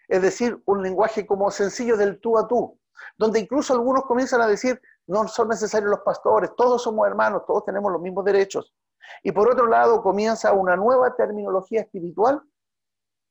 es 0.08 0.20
decir, 0.20 0.60
un 0.66 0.82
lenguaje 0.82 1.26
como 1.26 1.50
sencillo 1.50 1.96
del 1.96 2.20
tú 2.20 2.36
a 2.36 2.46
tú, 2.46 2.78
donde 3.16 3.40
incluso 3.40 3.72
algunos 3.72 4.04
comienzan 4.04 4.40
a 4.40 4.46
decir, 4.46 4.80
no 5.06 5.26
son 5.28 5.48
necesarios 5.48 5.90
los 5.90 6.00
pastores, 6.00 6.50
todos 6.56 6.82
somos 6.82 7.06
hermanos, 7.06 7.44
todos 7.46 7.64
tenemos 7.64 7.90
los 7.92 8.02
mismos 8.02 8.24
derechos. 8.24 8.74
Y 9.22 9.32
por 9.32 9.50
otro 9.50 9.66
lado, 9.66 10.02
comienza 10.02 10.52
una 10.52 10.76
nueva 10.76 11.14
terminología 11.14 11.82
espiritual, 11.82 12.42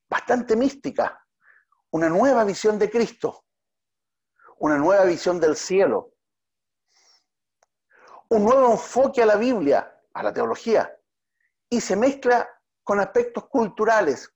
bastante 0.10 0.56
mística, 0.56 1.20
una 1.92 2.10
nueva 2.10 2.44
visión 2.44 2.80
de 2.80 2.90
Cristo, 2.90 3.46
una 4.60 4.78
nueva 4.78 5.04
visión 5.04 5.40
del 5.40 5.56
cielo, 5.56 6.14
un 8.30 8.46
nuevo 8.46 8.72
enfoque 8.72 9.22
a 9.22 9.26
la 9.26 9.36
Biblia, 9.36 10.00
a 10.14 10.24
la 10.24 10.34
teología, 10.34 10.96
y 11.70 11.82
se 11.82 11.96
mezcla 11.96 12.50
con 12.84 13.00
aspectos 13.00 13.48
culturales 13.48 14.33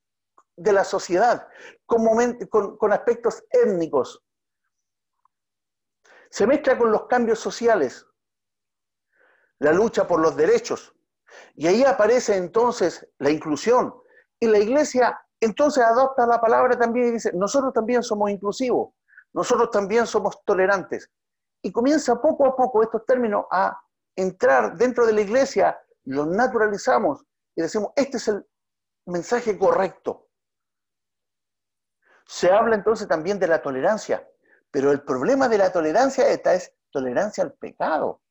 de 0.57 0.73
la 0.73 0.83
sociedad, 0.83 1.47
con, 1.85 2.91
aspectos 2.91 3.43
étnicos, 3.49 4.21
se 6.29 6.45
mezcla 6.45 6.77
con 6.77 6.91
los 6.91 7.07
cambios 7.07 7.39
sociales, 7.39 8.05
la 9.59 9.71
lucha 9.71 10.05
por 10.05 10.19
los 10.19 10.35
derechos, 10.35 10.93
y 11.55 11.67
ahí 11.67 11.83
aparece 11.83 12.35
entonces 12.35 13.07
la 13.19 13.29
inclusión, 13.29 13.95
y 14.39 14.47
la 14.47 14.59
iglesia 14.59 15.21
entonces 15.39 15.83
adopta 15.83 16.27
la 16.27 16.41
palabra 16.41 16.77
también 16.77 17.07
y 17.07 17.11
dice, 17.11 17.31
nosotros 17.33 17.71
también 17.73 18.03
somos 18.03 18.29
inclusivos 18.29 18.89
nosotros 19.37 19.69
también 19.71 20.07
somos 20.07 20.43
tolerantes. 20.45 21.11
Y 21.61 21.71
comienza 21.71 22.19
poco 22.19 22.45
a 22.47 22.55
poco 22.55 22.81
estos 22.81 23.05
términos 23.05 23.45
a 23.51 23.79
entrar 24.15 24.75
dentro 24.77 25.05
de 25.05 25.13
la 25.13 25.21
iglesia, 25.21 25.79
los 26.05 26.27
naturalizamos 26.27 27.23
y 27.55 27.61
decimos, 27.61 27.91
este 27.95 28.17
es 28.17 28.27
el 28.29 28.45
mensaje 29.05 29.57
correcto. 29.57 30.26
Se 32.27 32.51
habla 32.51 32.75
entonces 32.75 33.07
también 33.07 33.39
de 33.39 33.47
la 33.47 33.61
tolerancia, 33.61 34.27
pero 34.71 34.91
el 34.91 35.03
problema 35.03 35.47
de 35.47 35.57
la 35.57 35.71
tolerancia 35.71 36.27
esta 36.29 36.53
es 36.53 36.73
tolerancia 36.91 37.43
al 37.43 37.53
pecado. 37.53 38.21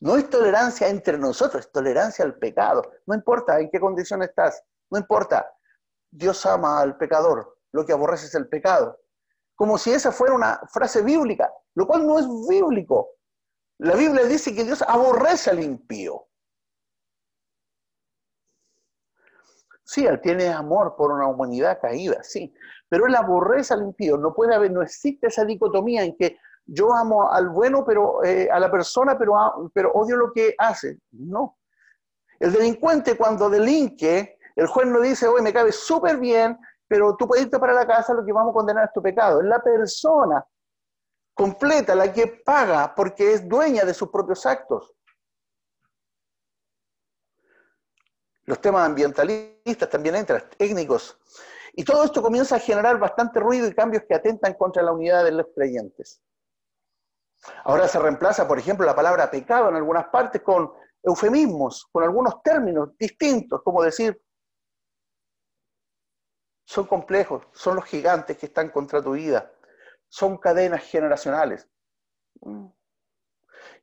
No 0.00 0.16
es 0.16 0.28
tolerancia 0.30 0.88
entre 0.88 1.18
nosotros, 1.18 1.66
es 1.66 1.72
tolerancia 1.72 2.24
al 2.24 2.36
pecado. 2.36 2.82
No 3.06 3.14
importa 3.14 3.58
en 3.58 3.70
qué 3.70 3.80
condición 3.80 4.22
estás, 4.22 4.62
no 4.90 4.98
importa. 4.98 5.50
Dios 6.10 6.44
ama 6.46 6.80
al 6.80 6.96
pecador, 6.96 7.58
lo 7.72 7.84
que 7.84 7.92
aborrece 7.92 8.26
es 8.26 8.34
el 8.34 8.48
pecado 8.48 8.98
como 9.60 9.76
si 9.76 9.92
esa 9.92 10.10
fuera 10.10 10.32
una 10.32 10.58
frase 10.72 11.02
bíblica, 11.02 11.52
lo 11.74 11.86
cual 11.86 12.06
no 12.06 12.18
es 12.18 12.26
bíblico. 12.48 13.10
La 13.76 13.94
Biblia 13.94 14.24
dice 14.24 14.54
que 14.54 14.64
Dios 14.64 14.80
aborrece 14.80 15.50
al 15.50 15.62
impío. 15.62 16.28
Sí, 19.90 20.06
Él 20.06 20.20
tiene 20.20 20.48
amor 20.48 20.94
por 20.96 21.10
una 21.12 21.26
humanidad 21.26 21.80
caída, 21.80 22.22
sí, 22.22 22.54
pero 22.88 23.06
Él 23.06 23.14
aborrece 23.16 23.74
al 23.74 23.82
impío. 23.82 24.16
No 24.16 24.34
puede 24.34 24.54
haber, 24.54 24.70
no 24.70 24.82
existe 24.82 25.26
esa 25.26 25.44
dicotomía 25.44 26.04
en 26.04 26.16
que 26.16 26.38
yo 26.64 26.94
amo 26.94 27.30
al 27.30 27.48
bueno, 27.48 27.84
pero 27.84 28.22
eh, 28.22 28.48
a 28.50 28.60
la 28.60 28.70
persona, 28.70 29.18
pero, 29.18 29.70
pero 29.74 29.90
odio 29.92 30.16
lo 30.16 30.32
que 30.32 30.54
hace. 30.58 30.98
No. 31.10 31.58
El 32.38 32.52
delincuente 32.52 33.16
cuando 33.16 33.50
delinque, 33.50 34.38
el 34.54 34.66
juez 34.66 34.86
no 34.86 35.00
dice, 35.00 35.26
hoy 35.26 35.42
me 35.42 35.52
cabe 35.52 35.72
súper 35.72 36.18
bien 36.18 36.56
pero 36.90 37.14
tú 37.14 37.28
puedes 37.28 37.44
irte 37.44 37.60
para 37.60 37.72
la 37.72 37.86
casa, 37.86 38.12
lo 38.12 38.24
que 38.24 38.32
vamos 38.32 38.50
a 38.50 38.54
condenar 38.54 38.86
es 38.86 38.92
tu 38.92 39.00
pecado. 39.00 39.40
Es 39.40 39.46
la 39.46 39.62
persona 39.62 40.44
completa 41.32 41.94
la 41.94 42.12
que 42.12 42.26
paga 42.44 42.92
porque 42.96 43.32
es 43.32 43.48
dueña 43.48 43.84
de 43.84 43.94
sus 43.94 44.08
propios 44.08 44.44
actos. 44.44 44.92
Los 48.50 48.60
temas 48.60 48.84
ambientalistas 48.84 49.88
también 49.88 50.16
entran, 50.16 50.42
técnicos. 50.58 51.16
Y 51.72 51.84
todo 51.84 52.02
esto 52.02 52.20
comienza 52.20 52.56
a 52.56 52.58
generar 52.58 52.98
bastante 52.98 53.38
ruido 53.38 53.68
y 53.68 53.72
cambios 53.72 54.02
que 54.08 54.14
atentan 54.16 54.54
contra 54.54 54.82
la 54.82 54.90
unidad 54.90 55.22
de 55.22 55.30
los 55.30 55.46
creyentes. 55.54 56.20
Ahora 57.62 57.86
se 57.86 58.00
reemplaza, 58.00 58.48
por 58.48 58.58
ejemplo, 58.58 58.84
la 58.84 58.96
palabra 58.96 59.30
pecado 59.30 59.68
en 59.68 59.76
algunas 59.76 60.08
partes 60.08 60.42
con 60.42 60.72
eufemismos, 61.00 61.86
con 61.92 62.02
algunos 62.02 62.42
términos 62.42 62.88
distintos, 62.98 63.62
como 63.62 63.84
decir 63.84 64.20
son 66.64 66.86
complejos, 66.86 67.46
son 67.52 67.76
los 67.76 67.84
gigantes 67.84 68.36
que 68.36 68.46
están 68.46 68.70
contra 68.70 69.00
tu 69.00 69.12
vida, 69.12 69.52
son 70.08 70.38
cadenas 70.38 70.82
generacionales. 70.82 71.68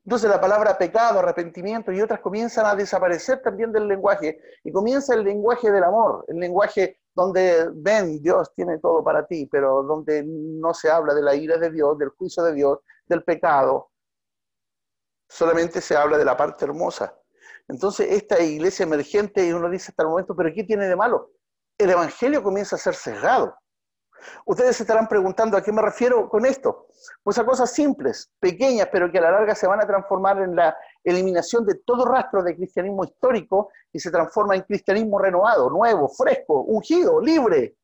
Entonces 0.08 0.30
la 0.30 0.40
palabra 0.40 0.78
pecado, 0.78 1.20
arrepentimiento 1.20 1.92
y 1.92 2.02
otras 2.02 2.22
comienzan 2.22 2.66
a 2.66 2.76
desaparecer 2.76 3.42
también 3.42 3.74
del 3.74 3.90
lenguaje 3.90 4.40
y 4.64 4.72
comienza 4.72 5.14
el 5.14 5.26
lenguaje 5.26 5.70
del 5.70 5.84
amor, 5.84 6.24
el 6.30 6.38
lenguaje 6.38 7.02
donde 7.14 7.68
ven, 7.74 8.22
Dios 8.22 8.54
tiene 8.56 8.80
todo 8.80 9.04
para 9.04 9.28
ti, 9.28 9.48
pero 9.52 9.84
donde 9.84 10.24
no 10.26 10.74
se 10.74 10.90
habla 10.90 11.14
de 11.14 11.22
la 11.22 11.36
ira 11.36 11.58
de 11.58 11.72
Dios, 11.72 11.98
del 11.98 12.08
juicio 12.12 12.42
de 12.44 12.54
Dios, 12.54 12.80
del 13.06 13.22
pecado, 13.26 13.92
solamente 15.28 15.82
se 15.82 15.98
habla 15.98 16.18
de 16.18 16.24
la 16.24 16.38
parte 16.38 16.64
hermosa. 16.64 17.14
Entonces 17.68 18.08
esta 18.10 18.40
iglesia 18.40 18.84
emergente, 18.84 19.46
y 19.46 19.52
uno 19.52 19.70
dice 19.70 19.92
hasta 19.92 20.04
el 20.04 20.10
momento, 20.10 20.34
pero 20.38 20.54
¿qué 20.56 20.64
tiene 20.64 20.88
de 20.88 20.96
malo? 20.96 21.32
el 21.78 21.90
Evangelio 21.90 22.42
comienza 22.42 22.78
a 22.78 22.80
ser 22.80 22.96
sesgado. 22.96 23.58
Ustedes 24.46 24.78
se 24.78 24.84
estarán 24.84 25.08
preguntando 25.08 25.58
a 25.58 25.62
qué 25.62 25.72
me 25.72 25.82
refiero 25.82 26.30
con 26.30 26.46
esto. 26.46 26.88
Pues 27.24 27.38
a 27.38 27.46
cosas 27.46 27.72
simples, 27.72 28.32
pequeñas, 28.40 28.90
pero 28.92 29.12
que 29.12 29.18
a 29.18 29.22
la 29.22 29.32
larga 29.32 29.56
se 29.56 29.68
van 29.68 29.82
a 29.82 29.88
transformar 29.88 30.42
en 30.42 30.56
la 30.56 30.76
eliminación 31.04 31.66
de 31.66 31.76
todo 31.86 32.06
rastro 32.06 32.44
de 32.44 32.56
cristianismo 32.56 33.04
histórico 33.04 33.70
y 33.92 34.00
se 34.00 34.12
transforma 34.12 34.56
en 34.56 34.64
cristianismo 34.64 35.20
renovado, 35.20 35.70
nuevo, 35.70 36.08
fresco, 36.10 36.62
ungido, 36.62 37.22
libre. 37.22 37.78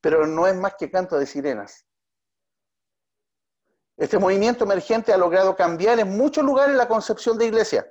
Pero 0.00 0.26
no 0.26 0.46
es 0.46 0.56
más 0.56 0.74
que 0.78 0.90
canto 0.90 1.18
de 1.18 1.26
sirenas. 1.26 1.86
Este 3.96 4.18
movimiento 4.18 4.64
emergente 4.64 5.12
ha 5.12 5.16
logrado 5.16 5.54
cambiar 5.54 6.00
en 6.00 6.16
muchos 6.16 6.44
lugares 6.44 6.74
la 6.74 6.88
concepción 6.88 7.38
de 7.38 7.46
iglesia. 7.46 7.86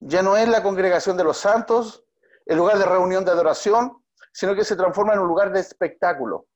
Ya 0.00 0.22
no 0.22 0.36
es 0.36 0.48
la 0.48 0.62
congregación 0.62 1.16
de 1.16 1.24
los 1.24 1.36
santos, 1.36 2.04
el 2.46 2.58
lugar 2.58 2.78
de 2.78 2.84
reunión 2.84 3.24
de 3.24 3.30
adoración, 3.30 4.01
sino 4.32 4.54
que 4.54 4.64
se 4.64 4.76
transforma 4.76 5.12
en 5.12 5.20
un 5.20 5.28
lugar 5.28 5.52
de 5.52 5.60
espectáculo. 5.60 6.46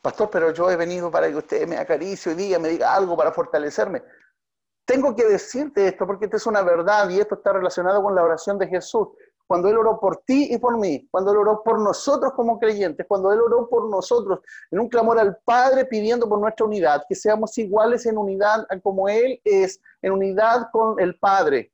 Pastor, 0.00 0.28
pero 0.30 0.52
yo 0.52 0.70
he 0.70 0.76
venido 0.76 1.10
para 1.10 1.28
que 1.28 1.36
usted 1.36 1.66
me 1.66 1.78
acaricie 1.78 2.30
hoy 2.30 2.36
día, 2.36 2.58
me 2.58 2.68
diga 2.68 2.94
algo 2.94 3.16
para 3.16 3.32
fortalecerme. 3.32 4.02
Tengo 4.84 5.16
que 5.16 5.24
decirte 5.24 5.88
esto 5.88 6.06
porque 6.06 6.26
esto 6.26 6.36
es 6.36 6.46
una 6.46 6.60
verdad 6.60 7.08
y 7.08 7.18
esto 7.18 7.36
está 7.36 7.54
relacionado 7.54 8.02
con 8.02 8.14
la 8.14 8.22
oración 8.22 8.58
de 8.58 8.68
Jesús. 8.68 9.08
Cuando 9.46 9.68
Él 9.68 9.78
oró 9.78 9.98
por 9.98 10.18
ti 10.18 10.48
y 10.52 10.58
por 10.58 10.78
mí, 10.78 11.08
cuando 11.10 11.32
Él 11.32 11.38
oró 11.38 11.62
por 11.62 11.78
nosotros 11.80 12.32
como 12.34 12.58
creyentes, 12.58 13.06
cuando 13.08 13.32
Él 13.32 13.40
oró 13.40 13.68
por 13.68 13.88
nosotros 13.88 14.40
en 14.70 14.80
un 14.80 14.88
clamor 14.88 15.18
al 15.18 15.38
Padre 15.44 15.86
pidiendo 15.86 16.28
por 16.28 16.38
nuestra 16.38 16.66
unidad, 16.66 17.04
que 17.08 17.14
seamos 17.14 17.56
iguales 17.56 18.04
en 18.06 18.18
unidad 18.18 18.66
como 18.82 19.08
Él 19.08 19.40
es, 19.44 19.80
en 20.02 20.12
unidad 20.12 20.68
con 20.70 21.00
el 21.00 21.18
Padre. 21.18 21.73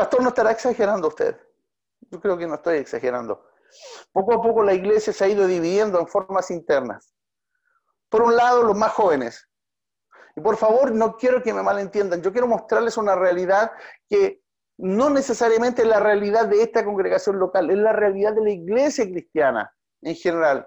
Pastor, 0.00 0.22
¿no 0.22 0.30
estará 0.30 0.50
exagerando 0.50 1.08
usted? 1.08 1.36
Yo 2.10 2.18
creo 2.22 2.38
que 2.38 2.46
no 2.46 2.54
estoy 2.54 2.78
exagerando. 2.78 3.44
Poco 4.12 4.32
a 4.32 4.40
poco 4.40 4.62
la 4.62 4.72
iglesia 4.72 5.12
se 5.12 5.22
ha 5.22 5.28
ido 5.28 5.46
dividiendo 5.46 6.00
en 6.00 6.06
formas 6.06 6.50
internas. 6.50 7.14
Por 8.08 8.22
un 8.22 8.34
lado, 8.34 8.62
los 8.62 8.74
más 8.74 8.92
jóvenes. 8.92 9.46
Y 10.34 10.40
por 10.40 10.56
favor, 10.56 10.90
no 10.92 11.18
quiero 11.18 11.42
que 11.42 11.52
me 11.52 11.62
malentiendan. 11.62 12.22
Yo 12.22 12.32
quiero 12.32 12.46
mostrarles 12.46 12.96
una 12.96 13.14
realidad 13.14 13.72
que 14.08 14.40
no 14.78 15.10
necesariamente 15.10 15.82
es 15.82 15.88
la 15.88 16.00
realidad 16.00 16.46
de 16.46 16.62
esta 16.62 16.82
congregación 16.82 17.38
local, 17.38 17.68
es 17.68 17.76
la 17.76 17.92
realidad 17.92 18.32
de 18.32 18.40
la 18.40 18.52
iglesia 18.52 19.04
cristiana 19.04 19.70
en 20.00 20.14
general. 20.14 20.66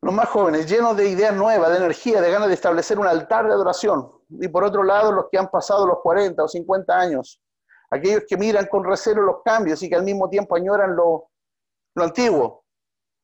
Los 0.00 0.14
más 0.14 0.28
jóvenes, 0.28 0.70
llenos 0.70 0.96
de 0.96 1.08
ideas 1.08 1.34
nuevas, 1.34 1.72
de 1.72 1.78
energía, 1.78 2.20
de 2.20 2.30
ganas 2.30 2.46
de 2.46 2.54
establecer 2.54 3.00
un 3.00 3.08
altar 3.08 3.48
de 3.48 3.52
adoración, 3.52 4.12
y 4.40 4.48
por 4.48 4.64
otro 4.64 4.82
lado 4.82 5.12
los 5.12 5.26
que 5.30 5.38
han 5.38 5.50
pasado 5.50 5.86
los 5.86 5.98
40 6.00 6.42
o 6.42 6.48
50 6.48 6.98
años, 6.98 7.40
aquellos 7.90 8.24
que 8.28 8.36
miran 8.36 8.66
con 8.66 8.84
recelo 8.84 9.22
los 9.22 9.42
cambios 9.44 9.82
y 9.82 9.88
que 9.88 9.96
al 9.96 10.04
mismo 10.04 10.28
tiempo 10.28 10.56
añoran 10.56 10.96
lo, 10.96 11.30
lo 11.94 12.04
antiguo, 12.04 12.64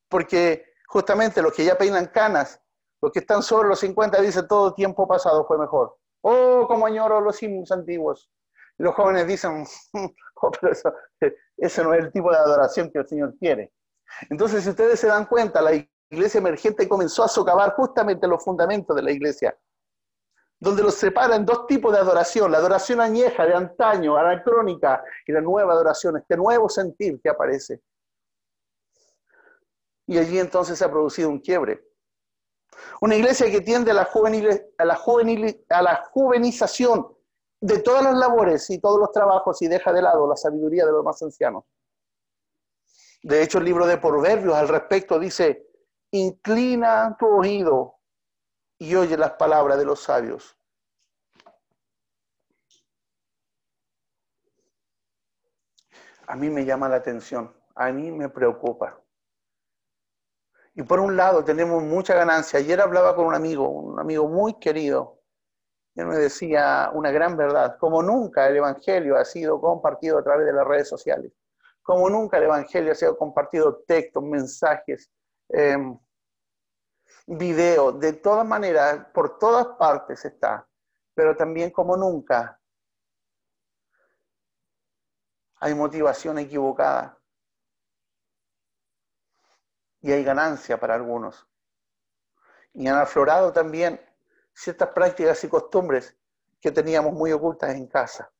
porque 0.09 0.65
justamente 0.87 1.41
los 1.41 1.53
que 1.53 1.65
ya 1.65 1.77
peinan 1.77 2.07
canas, 2.07 2.61
los 3.01 3.11
que 3.11 3.19
están 3.19 3.41
sobre 3.41 3.67
los 3.69 3.79
50 3.79 4.21
dicen 4.21 4.47
todo 4.47 4.73
tiempo 4.73 5.07
pasado 5.07 5.45
fue 5.45 5.57
mejor. 5.57 5.97
Oh, 6.21 6.65
como 6.67 6.85
añoro 6.85 7.19
los 7.19 7.41
himnos 7.41 7.71
antiguos. 7.71 8.29
Y 8.77 8.83
los 8.83 8.93
jóvenes 8.93 9.27
dicen, 9.27 9.65
oh, 10.41 10.51
pero 10.51 10.71
eso, 10.71 10.93
ese 11.57 11.83
no 11.83 11.93
es 11.93 12.05
el 12.05 12.11
tipo 12.11 12.31
de 12.31 12.37
adoración 12.37 12.91
que 12.91 12.99
el 12.99 13.07
Señor 13.07 13.35
quiere. 13.39 13.73
Entonces, 14.29 14.63
si 14.63 14.69
ustedes 14.69 14.99
se 14.99 15.07
dan 15.07 15.25
cuenta, 15.25 15.61
la 15.61 15.71
iglesia 16.09 16.39
emergente 16.39 16.87
comenzó 16.87 17.23
a 17.23 17.27
socavar 17.27 17.73
justamente 17.75 18.27
los 18.27 18.43
fundamentos 18.43 18.95
de 18.95 19.01
la 19.01 19.11
iglesia, 19.11 19.57
donde 20.61 20.83
los 20.83 20.93
separa 20.93 21.35
en 21.35 21.43
dos 21.43 21.65
tipos 21.65 21.91
de 21.91 21.97
adoración, 21.97 22.51
la 22.51 22.59
adoración 22.59 23.01
añeja 23.01 23.47
de 23.47 23.55
antaño, 23.55 24.15
anacrónica, 24.15 25.03
y 25.25 25.31
la 25.31 25.41
nueva 25.41 25.73
adoración, 25.73 26.17
este 26.17 26.37
nuevo 26.37 26.69
sentir 26.69 27.19
que 27.19 27.29
aparece. 27.29 27.81
Y 30.05 30.19
allí 30.19 30.37
entonces 30.37 30.77
se 30.77 30.85
ha 30.85 30.91
producido 30.91 31.29
un 31.29 31.39
quiebre. 31.39 31.83
Una 33.01 33.15
iglesia 33.15 33.49
que 33.49 33.61
tiende 33.61 33.89
a 33.89 33.95
la, 33.95 34.01
a 34.77 34.85
la, 34.85 34.99
a 35.69 35.81
la 35.81 36.03
juvenización 36.11 37.07
de 37.59 37.79
todas 37.79 38.03
las 38.03 38.15
labores 38.15 38.69
y 38.69 38.79
todos 38.79 38.99
los 38.99 39.11
trabajos 39.11 39.59
y 39.63 39.67
deja 39.67 39.91
de 39.91 40.03
lado 40.03 40.27
la 40.27 40.35
sabiduría 40.35 40.85
de 40.85 40.91
los 40.91 41.03
más 41.03 41.19
ancianos. 41.23 41.63
De 43.23 43.41
hecho, 43.41 43.57
el 43.57 43.65
libro 43.65 43.87
de 43.87 43.97
Proverbios 43.97 44.53
al 44.53 44.67
respecto 44.67 45.17
dice, 45.17 45.67
inclina 46.11 47.15
tu 47.17 47.25
oído 47.25 48.00
y 48.81 48.95
oye 48.95 49.15
las 49.15 49.33
palabras 49.33 49.77
de 49.77 49.85
los 49.85 50.01
sabios. 50.01 50.57
A 56.25 56.35
mí 56.35 56.49
me 56.49 56.65
llama 56.65 56.89
la 56.89 56.95
atención, 56.95 57.55
a 57.75 57.91
mí 57.91 58.11
me 58.11 58.27
preocupa. 58.29 58.99
Y 60.73 60.81
por 60.81 60.99
un 60.99 61.15
lado 61.15 61.43
tenemos 61.43 61.83
mucha 61.83 62.15
ganancia. 62.15 62.57
Ayer 62.57 62.81
hablaba 62.81 63.15
con 63.15 63.27
un 63.27 63.35
amigo, 63.35 63.69
un 63.69 63.99
amigo 63.99 64.27
muy 64.27 64.57
querido, 64.57 65.19
él 65.93 66.07
me 66.07 66.17
decía 66.17 66.89
una 66.91 67.11
gran 67.11 67.37
verdad, 67.37 67.77
como 67.77 68.01
nunca 68.01 68.47
el 68.47 68.55
Evangelio 68.55 69.15
ha 69.15 69.25
sido 69.25 69.61
compartido 69.61 70.17
a 70.17 70.23
través 70.23 70.47
de 70.47 70.53
las 70.53 70.65
redes 70.65 70.89
sociales, 70.89 71.31
como 71.83 72.09
nunca 72.09 72.39
el 72.39 72.45
Evangelio 72.45 72.93
ha 72.93 72.95
sido 72.95 73.15
compartido 73.15 73.83
textos, 73.85 74.23
mensajes, 74.23 75.11
em, 75.49 75.99
videos, 77.27 77.99
de 77.99 78.13
todas 78.13 78.45
maneras, 78.45 79.07
por 79.13 79.37
todas 79.37 79.67
partes 79.77 80.25
está, 80.25 80.67
pero 81.13 81.35
también 81.35 81.71
como 81.71 81.95
nunca 81.95 82.59
hay 85.59 85.75
motivación 85.75 86.39
equivocada 86.39 87.17
y 90.01 90.11
hay 90.11 90.23
ganancia 90.23 90.79
para 90.79 90.95
algunos. 90.95 91.47
Y 92.73 92.87
han 92.87 92.97
aflorado 92.97 93.51
también 93.53 94.01
ciertas 94.53 94.89
prácticas 94.89 95.43
y 95.43 95.49
costumbres 95.49 96.17
que 96.59 96.71
teníamos 96.71 97.13
muy 97.13 97.31
ocultas 97.31 97.75
en 97.75 97.87
casa. 97.87 98.31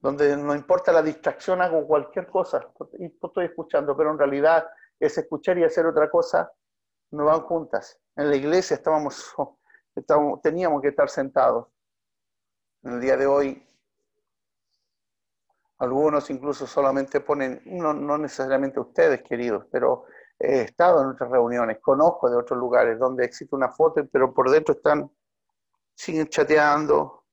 Donde 0.00 0.36
no 0.36 0.54
importa 0.54 0.92
la 0.92 1.02
distracción, 1.02 1.60
hago 1.62 1.86
cualquier 1.86 2.26
cosa. 2.26 2.70
Y 2.98 3.06
estoy 3.06 3.46
escuchando, 3.46 3.96
pero 3.96 4.10
en 4.10 4.18
realidad 4.18 4.68
es 5.00 5.16
escuchar 5.16 5.58
y 5.58 5.64
hacer 5.64 5.86
otra 5.86 6.10
cosa 6.10 6.52
no 7.10 7.24
van 7.24 7.40
juntas. 7.42 7.98
En 8.16 8.30
la 8.30 8.36
iglesia 8.36 8.74
estábamos, 8.76 9.34
teníamos 10.42 10.82
que 10.82 10.88
estar 10.88 11.08
sentados. 11.08 11.68
En 12.82 12.94
el 12.94 13.00
día 13.00 13.16
de 13.16 13.26
hoy, 13.26 13.66
algunos 15.78 16.28
incluso 16.30 16.66
solamente 16.66 17.20
ponen, 17.20 17.62
no, 17.64 17.92
no 17.92 18.18
necesariamente 18.18 18.80
ustedes, 18.80 19.22
queridos, 19.22 19.66
pero 19.70 20.06
he 20.38 20.62
estado 20.62 21.02
en 21.02 21.08
otras 21.08 21.30
reuniones, 21.30 21.78
conozco 21.80 22.30
de 22.30 22.36
otros 22.36 22.58
lugares 22.58 22.98
donde 22.98 23.24
existe 23.24 23.54
una 23.54 23.70
foto, 23.70 24.06
pero 24.10 24.32
por 24.32 24.50
dentro 24.50 24.74
están, 24.74 25.10
siguen 25.94 26.28
chateando, 26.28 27.24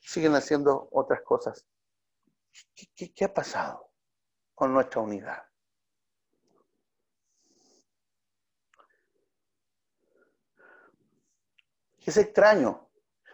siguen 0.00 0.34
haciendo 0.34 0.88
otras 0.92 1.22
cosas. 1.22 1.64
¿Qué, 2.96 3.12
qué 3.12 3.24
ha 3.24 3.32
pasado 3.32 3.90
con 4.54 4.72
nuestra 4.72 5.00
unidad? 5.00 5.49
Es 12.06 12.16
extraño, 12.16 12.88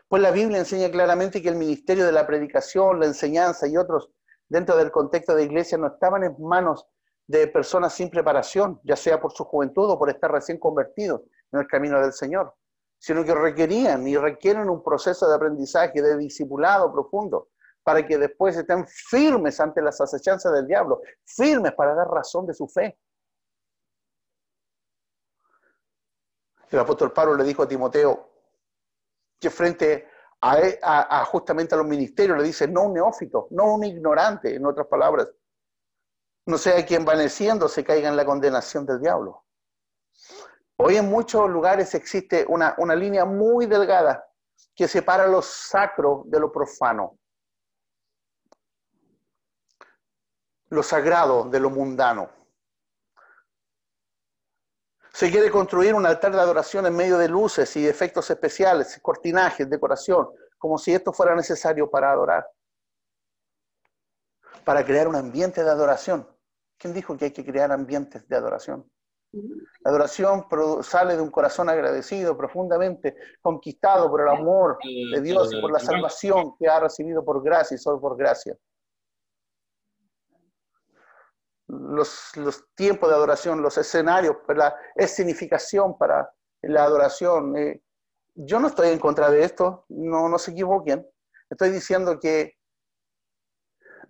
pues 0.09 0.21
la 0.21 0.31
Biblia 0.31 0.59
enseña 0.59 0.91
claramente 0.91 1.41
que 1.41 1.49
el 1.49 1.57
ministerio 1.57 2.05
de 2.05 2.13
la 2.13 2.27
predicación, 2.27 2.99
la 2.99 3.07
enseñanza 3.07 3.67
y 3.67 3.77
otros 3.77 4.11
dentro 4.49 4.77
del 4.77 4.91
contexto 4.91 5.35
de 5.35 5.45
iglesia 5.45 5.79
no 5.79 5.89
estaban 5.89 6.25
en 6.25 6.37
manos 6.41 6.87
de 7.27 7.49
personas 7.49 7.95
sin 7.95 8.11
preparación, 8.11 8.81
ya 8.85 8.97
sea 8.97 9.21
por 9.21 9.33
su 9.33 9.45
juventud 9.45 9.91
o 9.91 9.99
por 9.99 10.11
estar 10.11 10.31
recién 10.31 10.59
convertidos 10.59 11.23
en 11.53 11.61
el 11.61 11.67
camino 11.67 12.01
del 12.01 12.13
Señor, 12.13 12.55
sino 12.99 13.25
que 13.25 13.35
requerían 13.35 14.07
y 14.07 14.17
requieren 14.17 14.69
un 14.69 14.83
proceso 14.83 15.29
de 15.29 15.35
aprendizaje, 15.35 16.01
de 16.01 16.17
discipulado 16.17 16.93
profundo, 16.93 17.49
para 17.83 18.05
que 18.05 18.19
después 18.19 18.57
estén 18.57 18.87
firmes 18.87 19.61
ante 19.61 19.81
las 19.81 20.01
acechanzas 20.01 20.53
del 20.53 20.67
diablo, 20.67 21.01
firmes 21.25 21.73
para 21.73 21.95
dar 21.95 22.09
razón 22.09 22.47
de 22.47 22.55
su 22.55 22.67
fe. 22.69 22.99
El 26.69 26.81
apóstol 26.81 27.13
Pablo 27.13 27.35
le 27.37 27.45
dijo 27.45 27.63
a 27.63 27.69
Timoteo 27.69 28.36
que 29.39 29.51
frente 29.51 30.09
a, 30.41 31.25
justamente 31.25 31.75
a 31.75 31.79
los 31.79 31.87
ministerios 31.87 32.39
le 32.39 32.45
dice, 32.45 32.69
no 32.69 32.85
un 32.85 32.95
neófito, 32.95 33.49
no 33.51 33.75
un 33.75 33.85
ignorante, 33.85 34.55
en 34.55 34.65
otras 34.67 34.87
palabras, 34.87 35.29
no 36.47 36.59
sea 36.59 36.85
que 36.87 36.95
envaneciendo 36.95 37.69
se 37.69 37.85
caiga 37.85 38.09
en 38.09 38.17
la 38.17 38.25
condenación 38.25 38.87
del 38.87 39.01
diablo. 39.01 39.45
Hoy 40.79 40.97
en 40.97 41.09
muchos 41.09 41.49
lugares 41.49 41.95
existe 41.95 42.45
una 42.47 42.95
línea 42.95 43.25
muy 43.25 43.67
delgada 43.67 44.27
que 44.75 44.87
separa 44.87 45.27
lo 45.27 45.41
sacro 45.43 46.23
de 46.27 46.39
lo 46.39 46.53
profano, 46.53 47.19
lo 50.69 50.83
sagrado 50.83 51.45
de 51.45 51.61
lo 51.61 51.71
mundano. 51.71 52.36
Se 55.17 55.31
quiere 55.31 55.51
construir 55.51 55.95
un 55.95 56.05
altar 56.05 56.31
de 56.31 56.41
adoración 56.43 56.85
en 56.85 56.95
medio 56.95 57.17
de 57.17 57.27
luces 57.27 57.75
y 57.77 57.89
efectos 57.89 58.29
especiales, 58.29 59.01
cortinajes, 59.01 59.71
decoración, 59.71 60.29
como 60.59 60.77
si 60.77 60.93
esto 60.93 61.11
fuera 61.11 61.35
necesario 61.35 61.89
para 61.89 62.13
adorar, 62.13 62.47
para 64.63 64.85
crear 64.85 65.09
un 65.09 65.17
ambiente 65.17 65.65
de 65.65 65.71
adoración. 65.71 66.29
¿Quién 66.77 66.93
dijo 66.93 67.17
que 67.17 67.25
hay 67.25 67.31
que 67.31 67.47
crear 67.47 67.73
ambientes 67.73 68.29
de 68.29 68.37
adoración? 68.37 68.91
La 69.33 69.91
adoración 69.91 70.45
sale 70.83 71.17
de 71.17 71.23
un 71.23 71.31
corazón 71.31 71.71
agradecido, 71.71 72.37
profundamente 72.37 73.17
conquistado 73.41 74.11
por 74.11 74.21
el 74.21 74.29
amor 74.29 74.77
de 74.85 75.23
Dios 75.23 75.51
y 75.51 75.63
por 75.63 75.73
la 75.73 75.79
salvación 75.79 76.59
que 76.59 76.69
ha 76.69 76.79
recibido 76.79 77.25
por 77.25 77.43
gracia 77.43 77.75
y 77.75 77.79
solo 77.79 77.99
por 77.99 78.19
gracia. 78.19 78.55
Los, 81.69 82.33
tiempos 82.75 83.09
de 83.09 83.17
adoración, 83.17 83.61
los 83.61 83.77
escenarios, 83.77 84.37
la 84.49 84.75
significación 85.07 85.99
para 85.99 86.33
la 86.63 86.85
adoración. 86.85 87.57
Eh, 87.57 87.83
yo 88.35 88.61
no 88.61 88.69
estoy 88.69 88.91
en 88.91 88.99
contra 88.99 89.31
de 89.31 89.43
esto, 89.43 89.85
no, 89.89 90.29
no 90.29 90.39
se 90.39 90.53
equivoquen. 90.53 91.07
Estoy 91.51 91.71
diciendo 91.71 92.21
que 92.21 92.57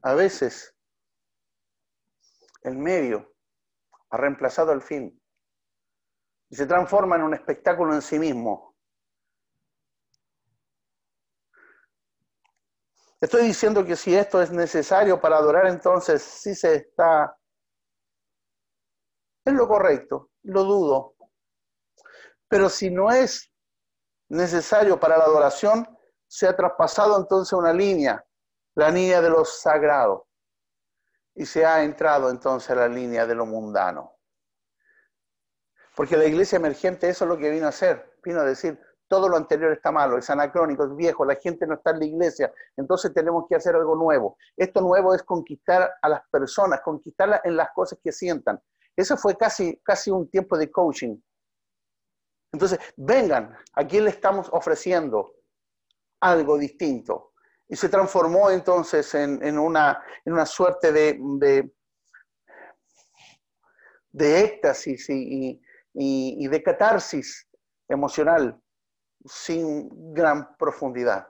a 0.03 0.15
veces 0.15 0.75
el 2.63 2.77
medio 2.77 3.33
ha 4.11 4.17
reemplazado 4.17 4.73
el 4.73 4.83
fin 4.83 5.21
y 6.49 6.57
se 6.57 6.67
transforma 6.67 7.17
en 7.17 7.23
un 7.23 7.35
espectáculo 7.35 7.95
en 7.95 8.03
sí 8.03 8.19
mismo. 8.19 8.77
Estoy 13.21 13.47
diciendo 13.47 13.85
que 13.85 13.97
si 13.97 14.15
esto 14.15 14.43
es 14.43 14.51
necesario 14.51 15.21
para 15.21 15.39
adorar, 15.39 15.67
entonces 15.67 16.23
sí 16.23 16.55
se 16.55 16.75
está... 16.77 17.37
Es 19.47 19.55
lo 19.55 19.69
correcto, 19.69 20.31
lo 20.43 20.65
dudo. 20.65 21.15
Pero 22.49 22.69
si 22.69 22.91
no 22.91 23.13
es 23.13 23.53
necesario 24.29 24.99
para 24.99 25.17
la 25.17 25.25
adoración, 25.25 25.87
se 26.27 26.49
ha 26.49 26.57
traspasado 26.57 27.17
entonces 27.17 27.53
una 27.53 27.73
línea, 27.73 28.27
la 28.75 28.91
línea 28.91 29.21
de 29.21 29.31
lo 29.31 29.45
sagrado 29.45 30.27
y 31.33 31.47
se 31.47 31.65
ha 31.65 31.85
entrado 31.85 32.29
entonces 32.29 32.71
a 32.71 32.75
la 32.75 32.89
línea 32.89 33.25
de 33.25 33.37
lo 33.37 33.47
mundano. 33.47 34.17
Porque 35.95 36.17
la 36.17 36.25
iglesia 36.25 36.57
emergente 36.57 37.09
eso 37.09 37.25
es 37.25 37.29
lo 37.29 37.39
que 37.39 37.51
vino 37.51 37.67
a 37.67 37.69
hacer, 37.69 38.17
vino 38.25 38.41
a 38.41 38.45
decir, 38.45 38.81
todo 39.07 39.29
lo 39.29 39.37
anterior 39.37 39.73
está 39.73 39.93
malo, 39.93 40.19
es 40.19 40.29
anacrónico, 40.29 40.85
es 40.85 40.97
viejo, 40.97 41.25
la 41.25 41.37
gente 41.37 41.69
no 41.69 41.75
está 41.75 41.91
en 41.91 42.01
la 42.01 42.05
iglesia, 42.07 42.53
entonces 42.77 43.15
tenemos 43.15 43.45
que 43.49 43.55
hacer 43.55 43.77
algo 43.77 43.95
nuevo. 43.95 44.37
Esto 44.57 44.81
nuevo 44.81 45.15
es 45.15 45.23
conquistar 45.23 45.95
a 46.03 46.09
las 46.09 46.23
personas, 46.31 46.81
conquistarlas 46.81 47.43
en 47.45 47.57
las 47.57 47.71
cosas 47.73 48.01
que 48.03 48.11
sientan. 48.11 48.61
Eso 48.97 49.17
fue 49.19 49.37
casi, 49.37 49.79
casi 49.85 50.11
un 50.11 50.29
tiempo 50.31 50.57
de 50.57 50.71
coaching. 50.71 51.21
Entonces, 52.53 52.79
vengan, 52.97 53.55
aquí 53.75 54.01
le 54.01 54.09
estamos 54.11 54.49
ofreciendo 54.51 55.35
algo 56.21 56.57
distinto 56.57 57.35
y 57.69 57.77
se 57.77 57.91
transformó 57.91 58.51
entonces 58.51 59.15
en, 59.15 59.59
una, 59.59 60.03
en 60.25 60.33
una, 60.33 60.47
suerte 60.47 60.93
de, 60.93 61.19
de, 64.13 64.41
éxtasis 64.41 65.11
y, 65.11 65.61
y, 65.93 66.49
de 66.49 66.63
catarsis 66.63 67.49
emocional, 67.89 68.59
sin 69.25 70.15
gran 70.15 70.57
profundidad. 70.57 71.29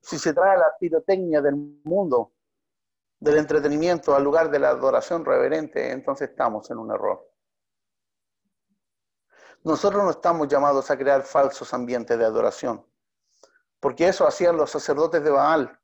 Si 0.00 0.18
se 0.18 0.32
trae 0.32 0.56
la 0.56 0.74
pirotecnia 0.78 1.40
del 1.42 1.56
mundo, 1.84 2.35
del 3.18 3.38
entretenimiento 3.38 4.14
al 4.14 4.24
lugar 4.24 4.50
de 4.50 4.58
la 4.58 4.70
adoración 4.70 5.24
reverente, 5.24 5.90
entonces 5.90 6.30
estamos 6.30 6.70
en 6.70 6.78
un 6.78 6.92
error. 6.92 7.26
Nosotros 9.64 10.04
no 10.04 10.10
estamos 10.10 10.48
llamados 10.48 10.90
a 10.90 10.96
crear 10.96 11.22
falsos 11.22 11.72
ambientes 11.74 12.16
de 12.18 12.24
adoración, 12.24 12.86
porque 13.80 14.08
eso 14.08 14.26
hacían 14.26 14.56
los 14.56 14.70
sacerdotes 14.70 15.24
de 15.24 15.30
Baal. 15.30 15.80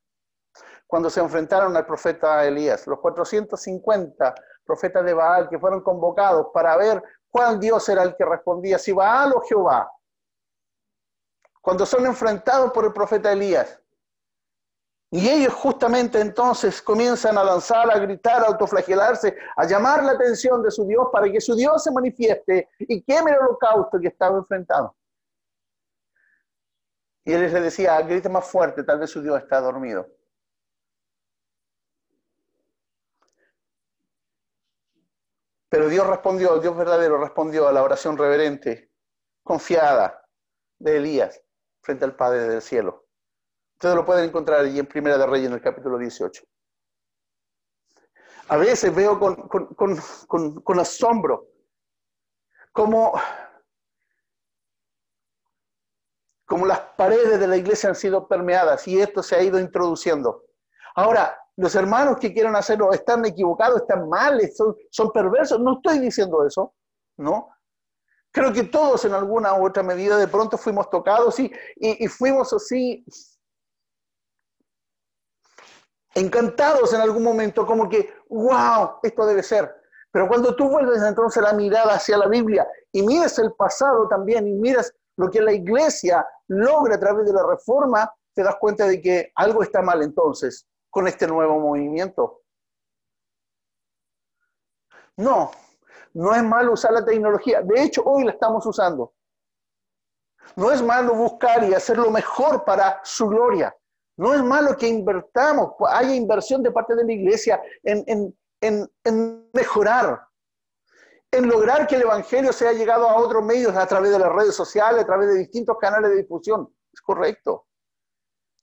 Cuando 0.86 1.08
se 1.10 1.20
enfrentaron 1.20 1.76
al 1.76 1.86
profeta 1.86 2.44
Elías, 2.44 2.86
los 2.86 3.00
450 3.00 4.34
profetas 4.64 5.04
de 5.04 5.14
Baal 5.14 5.48
que 5.48 5.58
fueron 5.58 5.82
convocados 5.82 6.48
para 6.52 6.76
ver 6.76 7.02
cuál 7.28 7.58
Dios 7.58 7.88
era 7.88 8.02
el 8.02 8.14
que 8.14 8.24
respondía, 8.24 8.78
si 8.78 8.92
Baal 8.92 9.32
o 9.32 9.40
Jehová. 9.40 9.90
Cuando 11.60 11.86
son 11.86 12.06
enfrentados 12.06 12.70
por 12.72 12.84
el 12.84 12.92
profeta 12.92 13.32
Elías, 13.32 13.81
y 15.14 15.28
ellos 15.28 15.52
justamente 15.52 16.18
entonces 16.18 16.80
comienzan 16.80 17.36
a 17.36 17.44
lanzar, 17.44 17.90
a 17.90 17.98
gritar, 17.98 18.42
a 18.42 18.46
autoflagelarse, 18.46 19.36
a 19.56 19.66
llamar 19.66 20.02
la 20.02 20.12
atención 20.12 20.62
de 20.62 20.70
su 20.70 20.86
Dios 20.86 21.08
para 21.12 21.30
que 21.30 21.38
su 21.38 21.54
Dios 21.54 21.84
se 21.84 21.92
manifieste 21.92 22.70
y 22.78 23.02
queme 23.02 23.32
el 23.32 23.36
holocausto 23.40 24.00
que 24.00 24.08
estaba 24.08 24.38
enfrentado. 24.38 24.96
Y 27.26 27.34
él 27.34 27.42
les 27.42 27.52
decía, 27.52 28.00
grite 28.00 28.30
más 28.30 28.50
fuerte, 28.50 28.84
tal 28.84 29.00
vez 29.00 29.10
su 29.10 29.20
Dios 29.20 29.38
está 29.38 29.60
dormido. 29.60 30.08
Pero 35.68 35.90
Dios 35.90 36.06
respondió, 36.06 36.58
Dios 36.58 36.74
verdadero 36.74 37.18
respondió 37.18 37.68
a 37.68 37.72
la 37.72 37.82
oración 37.82 38.16
reverente, 38.16 38.90
confiada 39.42 40.26
de 40.78 40.96
Elías 40.96 41.38
frente 41.82 42.06
al 42.06 42.16
Padre 42.16 42.48
del 42.48 42.62
cielo. 42.62 43.01
Ustedes 43.82 43.96
lo 43.96 44.06
pueden 44.06 44.26
encontrar 44.26 44.60
allí 44.60 44.78
en 44.78 44.86
Primera 44.86 45.18
de 45.18 45.26
Reyes, 45.26 45.48
en 45.48 45.54
el 45.54 45.60
capítulo 45.60 45.98
18. 45.98 46.44
A 48.46 48.56
veces 48.56 48.94
veo 48.94 49.18
con, 49.18 50.78
asombro 50.78 51.48
cómo, 52.70 53.12
como 56.46 56.64
las 56.64 56.78
paredes 56.96 57.40
de 57.40 57.48
la 57.48 57.56
iglesia 57.56 57.88
han 57.88 57.96
sido 57.96 58.28
permeadas 58.28 58.86
y 58.86 59.00
esto 59.00 59.20
se 59.20 59.34
ha 59.34 59.42
ido 59.42 59.58
introduciendo. 59.58 60.44
Ahora, 60.94 61.36
los 61.56 61.74
hermanos 61.74 62.18
que 62.20 62.32
quieran 62.32 62.54
hacerlo 62.54 62.92
están 62.92 63.26
equivocados, 63.26 63.80
están 63.80 64.08
mal, 64.08 64.40
son, 64.54 64.76
son 64.92 65.10
perversos. 65.10 65.58
No 65.58 65.78
estoy 65.78 65.98
diciendo 65.98 66.46
eso, 66.46 66.72
¿no? 67.16 67.48
Creo 68.30 68.52
que 68.52 68.62
todos 68.62 69.04
en 69.06 69.12
alguna 69.14 69.54
u 69.54 69.66
otra 69.66 69.82
medida 69.82 70.16
de 70.18 70.28
pronto 70.28 70.56
fuimos 70.56 70.88
tocados 70.88 71.40
y, 71.40 71.52
y 71.74 72.06
fuimos 72.06 72.52
así 72.52 73.04
encantados 76.14 76.92
en 76.92 77.00
algún 77.00 77.22
momento, 77.22 77.66
como 77.66 77.88
que, 77.88 78.14
wow, 78.28 78.98
esto 79.02 79.26
debe 79.26 79.42
ser. 79.42 79.74
Pero 80.10 80.28
cuando 80.28 80.54
tú 80.54 80.68
vuelves 80.68 81.02
entonces 81.02 81.42
la 81.42 81.54
mirada 81.54 81.94
hacia 81.94 82.18
la 82.18 82.28
Biblia 82.28 82.68
y 82.92 83.02
miras 83.02 83.38
el 83.38 83.52
pasado 83.54 84.06
también 84.08 84.46
y 84.46 84.52
miras 84.52 84.94
lo 85.16 85.30
que 85.30 85.40
la 85.40 85.52
iglesia 85.52 86.26
logra 86.48 86.96
a 86.96 87.00
través 87.00 87.26
de 87.26 87.32
la 87.32 87.46
reforma, 87.46 88.12
te 88.34 88.42
das 88.42 88.56
cuenta 88.60 88.86
de 88.86 89.00
que 89.00 89.32
algo 89.34 89.62
está 89.62 89.80
mal 89.80 90.02
entonces 90.02 90.66
con 90.90 91.08
este 91.08 91.26
nuevo 91.26 91.58
movimiento. 91.58 92.42
No, 95.16 95.50
no 96.14 96.34
es 96.34 96.42
malo 96.42 96.72
usar 96.72 96.92
la 96.92 97.04
tecnología. 97.04 97.62
De 97.62 97.82
hecho, 97.82 98.02
hoy 98.04 98.24
la 98.24 98.32
estamos 98.32 98.64
usando. 98.66 99.14
No 100.56 100.70
es 100.70 100.82
malo 100.82 101.14
buscar 101.14 101.64
y 101.64 101.72
hacer 101.72 101.96
lo 101.96 102.10
mejor 102.10 102.64
para 102.64 103.00
su 103.04 103.28
gloria. 103.28 103.74
No 104.16 104.34
es 104.34 104.42
malo 104.42 104.76
que 104.76 104.88
invertamos, 104.88 105.74
haya 105.88 106.14
inversión 106.14 106.62
de 106.62 106.70
parte 106.70 106.94
de 106.94 107.04
la 107.04 107.12
iglesia 107.12 107.62
en, 107.82 108.34
mejorar, 109.52 110.26
en 111.30 111.48
lograr 111.48 111.86
que 111.86 111.96
el 111.96 112.02
Evangelio 112.02 112.52
sea 112.52 112.72
llegado 112.72 113.08
a 113.08 113.16
otros 113.16 113.44
medios 113.44 113.74
a 113.74 113.86
través 113.86 114.10
de 114.10 114.18
las 114.18 114.32
redes 114.32 114.54
sociales, 114.54 115.02
a 115.02 115.06
través 115.06 115.28
de 115.28 115.38
distintos 115.38 115.76
canales 115.78 116.10
de 116.10 116.16
difusión. 116.18 116.74
Es 116.92 117.00
correcto. 117.00 117.66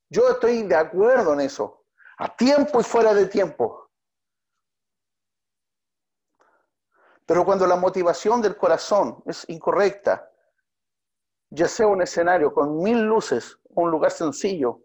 Yo 0.10 0.30
estoy 0.30 0.64
de 0.64 0.76
acuerdo 0.76 1.34
en 1.34 1.42
eso, 1.42 1.86
a 2.18 2.36
tiempo 2.36 2.80
y 2.80 2.84
fuera 2.84 3.14
de 3.14 3.26
tiempo. 3.26 3.90
Pero 7.26 7.46
cuando 7.46 7.68
la 7.68 7.76
motivación 7.76 8.42
del 8.42 8.58
corazón 8.58 9.22
es 9.26 9.48
incorrecta, 9.50 10.32
ya 11.52 11.68
sea 11.68 11.88
un 11.88 12.02
escenario 12.02 12.54
con 12.54 12.82
mil 12.82 13.02
luces 13.02 13.60
un 13.76 13.92
lugar 13.92 14.12
sencillo, 14.12 14.82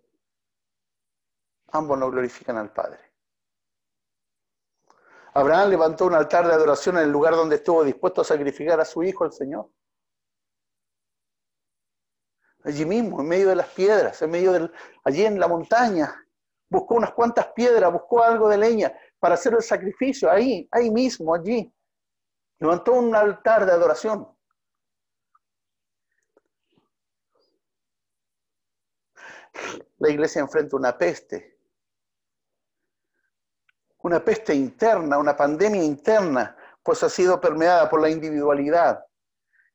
ambos 1.75 1.99
no 1.99 2.11
glorifican 2.11 2.57
al 2.57 2.73
Padre. 2.73 3.01
Abraham 5.35 5.71
levantó 5.71 6.07
un 6.07 6.15
altar 6.15 6.47
de 6.47 6.55
adoración 6.55 6.97
en 6.97 7.05
el 7.05 7.11
lugar 7.11 7.35
donde 7.35 7.57
estuvo 7.57 7.83
dispuesto 7.83 8.21
a 8.21 8.25
sacrificar 8.25 8.81
a 8.81 8.85
su 8.85 9.03
hijo, 9.03 9.25
el 9.25 9.33
Señor. 9.33 9.69
Allí 12.63 12.87
mismo, 12.87 13.21
en 13.21 13.29
medio 13.29 13.49
de 13.49 13.57
las 13.57 13.69
piedras, 13.69 14.23
en 14.23 14.31
medio 14.31 14.53
del, 14.53 14.73
allí 15.03 15.25
en 15.27 15.39
la 15.39 15.49
montaña, 15.49 16.27
buscó 16.71 16.95
unas 16.95 17.13
cuantas 17.13 17.49
piedras, 17.49 17.93
buscó 17.93 18.23
algo 18.23 18.49
de 18.49 18.57
leña 18.57 18.97
para 19.19 19.35
hacer 19.35 19.55
el 19.55 19.63
sacrificio, 19.63 20.31
ahí, 20.31 20.69
ahí 20.71 20.91
mismo, 20.91 21.35
allí. 21.35 21.75
Levantó 22.61 22.93
un 22.93 23.15
altar 23.15 23.67
de 23.67 23.73
adoración. 23.73 24.29
La 29.99 30.11
iglesia 30.11 30.41
enfrenta 30.41 30.77
una 30.77 30.97
peste 30.97 31.54
una 34.05 34.23
peste 34.23 34.55
interna, 34.55 35.17
una 35.17 35.35
pandemia 35.35 35.83
interna, 35.83 36.55
pues 36.83 37.03
ha 37.03 37.09
sido 37.09 37.41
permeada 37.41 37.89
por 37.89 38.03
la 38.03 38.11
individualidad 38.11 39.03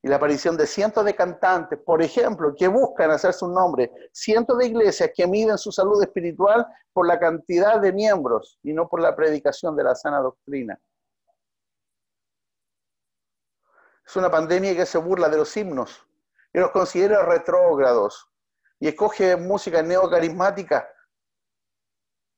y 0.04 0.08
la 0.08 0.18
aparición 0.18 0.56
de 0.56 0.68
cientos 0.68 1.04
de 1.04 1.15
cantantes, 1.15 1.80
por 1.80 2.02
ejemplo, 2.04 2.54
que 2.56 2.68
buscan 2.68 3.10
hacer 3.10 3.34
su 3.34 3.48
nombre, 3.48 3.92
cientos 4.13 4.60
de 4.60 4.68
iglesias 4.68 5.10
que 5.15 5.26
miden 5.26 5.58
su 5.58 5.72
salud 5.72 6.02
espiritual 6.04 6.65
por 6.94 7.08
la 7.08 7.20
cantidad 7.20 7.82
de 7.82 7.92
miembros 7.92 8.60
y 8.62 8.72
no 8.72 8.88
por 8.88 9.02
la 9.02 9.15
predicación 9.15 9.76
de 9.76 9.84
la 9.84 9.96
sana 9.96 10.20
doctrina. 10.20 10.80
Es 14.06 14.15
una 14.15 14.30
pandemia 14.30 14.76
que 14.76 14.86
se 14.86 15.00
burla 15.00 15.28
de 15.28 15.38
los 15.38 15.58
himnos 15.58 16.06
y 16.54 16.60
los 16.60 16.70
considera 16.70 17.24
retrógrados 17.24 18.28
y 18.80 18.89
escoge 18.89 19.36
música 19.36 19.82
neocarismática 19.82 20.88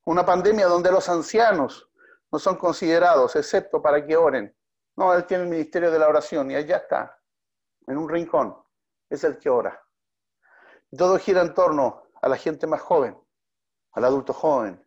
una 0.06 0.26
pandemia 0.26 0.68
donde 0.68 0.92
los 0.92 1.08
ancianos 1.10 1.90
no 2.32 2.40
son 2.40 2.56
considerados, 2.56 3.36
excepto 3.36 3.82
para 3.82 4.06
que 4.06 4.16
oren. 4.16 4.56
No, 4.96 5.14
él 5.14 5.26
tiene 5.26 5.44
el 5.44 5.50
ministerio 5.50 5.92
de 5.92 6.00
la 6.00 6.08
oración 6.08 6.52
y 6.52 6.56
allá 6.56 6.78
está, 6.78 7.20
en 7.88 7.98
un 7.98 8.10
rincón. 8.10 8.56
Es 9.10 9.24
el 9.24 9.38
que 9.38 9.50
ora. 9.50 9.82
Todo 10.98 11.18
gira 11.18 11.42
en 11.42 11.54
torno 11.54 12.04
a 12.22 12.30
la 12.30 12.38
gente 12.38 12.68
más 12.68 12.82
joven, 12.82 13.18
al 13.92 14.06
adulto 14.06 14.34
joven. 14.34 14.86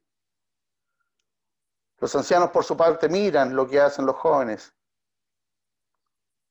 Los 1.98 2.14
ancianos, 2.16 2.50
por 2.50 2.64
su 2.64 2.76
parte, 2.76 3.08
miran 3.08 3.54
lo 3.54 3.66
que 3.66 3.80
hacen 3.80 4.06
los 4.06 4.16
jóvenes 4.16 4.74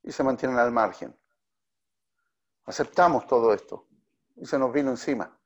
y 0.01 0.11
se 0.11 0.23
mantienen 0.23 0.57
al 0.57 0.71
margen. 0.71 1.17
Aceptamos 2.65 3.27
todo 3.27 3.53
esto 3.53 3.87
y 4.35 4.45
se 4.45 4.57
nos 4.57 4.71
vino 4.71 4.91
encima. 4.91 5.37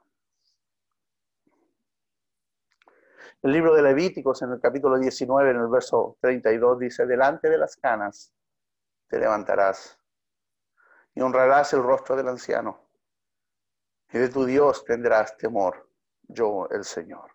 El 3.44 3.52
libro 3.52 3.76
de 3.76 3.84
Levíticos, 3.84 4.42
en 4.42 4.52
el 4.54 4.60
capítulo 4.60 4.98
19, 4.98 5.52
en 5.52 5.58
el 5.58 5.68
verso 5.68 6.18
32, 6.22 6.80
dice, 6.80 7.06
delante 7.06 7.50
de 7.50 7.58
las 7.60 7.76
canas 7.76 8.34
te 9.08 9.20
levantarás 9.20 10.00
y 11.14 11.22
honrarás 11.22 11.72
el 11.74 11.84
rostro 11.84 12.16
del 12.16 12.30
anciano, 12.30 12.90
y 14.12 14.18
de 14.18 14.30
tu 14.30 14.44
Dios 14.44 14.84
tendrás 14.86 15.38
temor, 15.38 15.88
yo 16.24 16.68
el 16.72 16.84
Señor. 16.84 17.32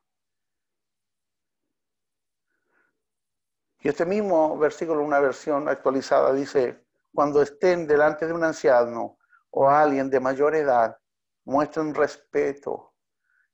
Y 3.79 3.89
este 3.89 4.05
mismo 4.05 4.59
versículo, 4.59 5.05
una 5.05 5.21
versión 5.21 5.69
actualizada, 5.69 6.33
dice, 6.33 6.85
cuando 7.15 7.43
estén 7.43 7.87
delante 7.87 8.27
de 8.27 8.33
un 8.33 8.43
anciano 8.43 9.19
o 9.51 9.69
alguien 9.69 10.11
de 10.11 10.19
mayor 10.21 10.55
edad, 10.57 10.97
muestren 11.45 11.95
respeto 11.95 12.95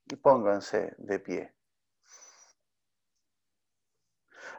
y 0.07 0.17
pónganse 0.17 0.95
de 0.99 1.19
pie. 1.19 1.58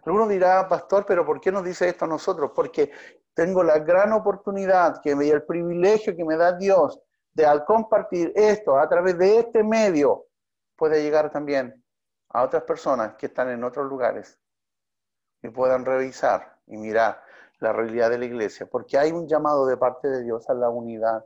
Alguno 0.06 0.28
dirá, 0.28 0.68
pastor, 0.68 1.06
pero 1.06 1.26
¿por 1.26 1.40
qué 1.40 1.52
nos 1.52 1.64
dice 1.64 1.90
esto 1.90 2.06
a 2.06 2.08
nosotros? 2.08 2.52
Porque 2.56 2.92
tengo 3.34 3.64
la 3.64 3.80
gran 3.80 4.12
oportunidad 4.14 5.02
que 5.02 5.16
me, 5.16 5.26
y 5.26 5.30
el 5.30 5.44
privilegio 5.44 6.16
que 6.16 6.26
me 6.26 6.36
da 6.36 6.54
Dios 6.54 7.00
de 7.34 7.46
al 7.46 7.64
compartir 7.66 8.32
esto 8.36 8.78
a 8.78 8.88
través 8.90 9.18
de 9.18 9.40
este 9.40 9.64
medio, 9.64 10.26
puede 10.76 11.02
llegar 11.02 11.32
también 11.32 11.84
a 12.30 12.44
otras 12.44 12.64
personas 12.64 13.16
que 13.16 13.28
están 13.28 13.50
en 13.50 13.64
otros 13.64 13.88
lugares 13.88 14.40
y 15.42 15.50
puedan 15.50 15.86
revisar 15.86 16.60
y 16.68 16.78
mirar 16.78 17.24
la 17.60 17.74
realidad 17.74 18.10
de 18.10 18.18
la 18.18 18.26
iglesia, 18.26 18.68
porque 18.70 18.98
hay 18.98 19.12
un 19.12 19.28
llamado 19.28 19.66
de 19.66 19.78
parte 19.78 20.08
de 20.08 20.24
Dios 20.24 20.50
a 20.50 20.54
la 20.54 20.70
unidad, 20.70 21.26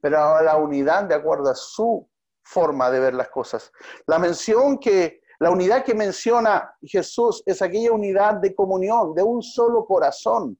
pero 0.00 0.18
a 0.18 0.42
la 0.42 0.56
unidad 0.56 1.04
de 1.04 1.14
acuerdo 1.14 1.50
a 1.50 1.54
su 1.54 2.08
forma 2.42 2.90
de 2.90 3.00
ver 3.00 3.14
las 3.14 3.28
cosas. 3.28 3.72
La 4.06 4.18
mención 4.18 4.78
que, 4.78 5.20
la 5.38 5.50
unidad 5.50 5.84
que 5.84 5.94
menciona 5.94 6.74
Jesús 6.82 7.42
es 7.44 7.60
aquella 7.60 7.92
unidad 7.92 8.34
de 8.34 8.54
comunión, 8.54 9.14
de 9.14 9.22
un 9.22 9.42
solo 9.42 9.84
corazón. 9.84 10.58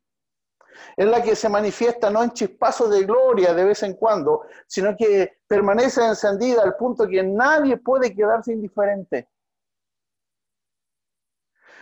Es 0.97 1.07
la 1.07 1.23
que 1.23 1.35
se 1.35 1.49
manifiesta 1.49 2.11
no 2.11 2.23
en 2.23 2.33
chispazos 2.33 2.91
de 2.91 3.05
gloria 3.05 3.55
de 3.55 3.65
vez 3.65 3.83
en 3.83 3.95
cuando, 3.95 4.43
sino 4.67 4.95
que 4.97 5.39
permanece 5.47 6.05
encendida 6.05 6.63
al 6.63 6.77
punto 6.77 7.09
que 7.09 7.23
nadie 7.23 7.79
puede 7.79 8.15
quedarse 8.15 8.53
indiferente. 8.53 9.31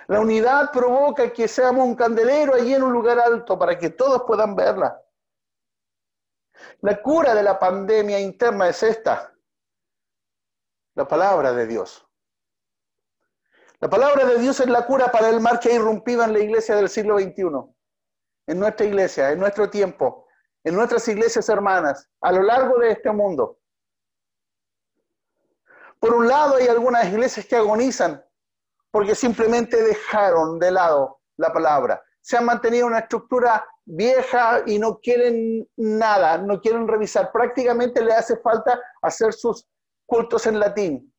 La 0.06 0.20
unidad 0.20 0.70
provoca 0.70 1.32
que 1.32 1.48
seamos 1.48 1.86
un 1.86 1.94
candelero 1.94 2.54
allí 2.54 2.74
en 2.74 2.82
un 2.82 2.92
lugar 2.92 3.18
alto 3.18 3.58
para 3.58 3.76
que 3.78 3.90
todos 3.90 4.22
puedan 4.26 4.54
verla. 4.54 5.00
La 6.82 7.00
cura 7.00 7.34
de 7.34 7.42
la 7.42 7.58
pandemia 7.58 8.20
interna 8.20 8.68
es 8.68 8.82
esta, 8.82 9.34
la 10.94 11.08
palabra 11.08 11.52
de 11.52 11.66
Dios. 11.66 12.06
La 13.84 13.90
palabra 13.90 14.24
de 14.24 14.38
Dios 14.38 14.58
es 14.60 14.70
la 14.70 14.86
cura 14.86 15.12
para 15.12 15.28
el 15.28 15.42
mal 15.42 15.60
que 15.60 15.68
ha 15.68 15.74
irrumpido 15.74 16.24
en 16.24 16.32
la 16.32 16.38
iglesia 16.38 16.74
del 16.74 16.88
siglo 16.88 17.18
XXI, 17.18 17.50
en 18.46 18.58
nuestra 18.58 18.86
iglesia, 18.86 19.30
en 19.30 19.38
nuestro 19.38 19.68
tiempo, 19.68 20.26
en 20.64 20.74
nuestras 20.74 21.06
iglesias 21.06 21.50
hermanas, 21.50 22.08
a 22.22 22.32
lo 22.32 22.40
largo 22.40 22.78
de 22.78 22.92
este 22.92 23.12
mundo. 23.12 23.58
Por 26.00 26.14
un 26.14 26.26
lado 26.26 26.56
hay 26.56 26.66
algunas 26.66 27.04
iglesias 27.12 27.44
que 27.44 27.56
agonizan 27.56 28.24
porque 28.90 29.14
simplemente 29.14 29.82
dejaron 29.82 30.58
de 30.58 30.70
lado 30.70 31.20
la 31.36 31.52
palabra. 31.52 32.02
Se 32.22 32.38
han 32.38 32.46
mantenido 32.46 32.86
una 32.86 33.00
estructura 33.00 33.66
vieja 33.84 34.62
y 34.64 34.78
no 34.78 34.98
quieren 34.98 35.68
nada, 35.76 36.38
no 36.38 36.58
quieren 36.58 36.88
revisar. 36.88 37.30
Prácticamente 37.30 38.02
le 38.02 38.14
hace 38.14 38.38
falta 38.38 38.80
hacer 39.02 39.34
sus 39.34 39.68
cultos 40.06 40.46
en 40.46 40.58
latín. 40.58 41.13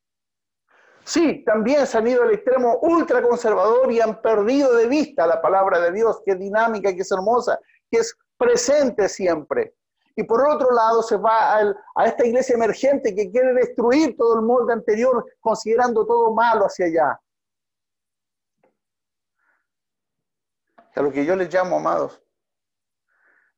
Sí, 1.06 1.44
también 1.46 1.86
se 1.86 2.00
han 2.00 2.08
ido 2.08 2.24
al 2.24 2.34
extremo 2.34 2.80
ultraconservador 2.82 3.92
y 3.92 4.02
han 4.02 4.22
perdido 4.22 4.76
de 4.76 4.88
vista 4.88 5.28
la 5.28 5.40
palabra 5.40 5.80
de 5.80 5.92
Dios, 5.92 6.22
que 6.26 6.32
es 6.32 6.40
dinámica, 6.40 6.94
que 6.94 7.02
es 7.02 7.12
hermosa, 7.12 7.60
que 7.92 8.00
es 8.00 8.18
presente 8.38 9.08
siempre. 9.08 9.76
Y 10.16 10.24
por 10.24 10.42
otro 10.50 10.72
lado 10.72 11.04
se 11.04 11.18
va 11.18 11.58
a 11.96 12.06
esta 12.06 12.26
iglesia 12.26 12.56
emergente 12.56 13.14
que 13.14 13.30
quiere 13.30 13.54
destruir 13.54 14.18
todo 14.18 14.36
el 14.36 14.42
molde 14.42 14.74
anterior, 14.74 15.26
considerando 15.40 16.06
todo 16.08 16.34
malo 16.34 16.66
hacia 16.66 16.88
allá. 16.88 17.20
a 20.96 21.02
lo 21.02 21.12
que 21.12 21.26
yo 21.26 21.36
les 21.36 21.54
llamo, 21.54 21.76
amados, 21.76 22.22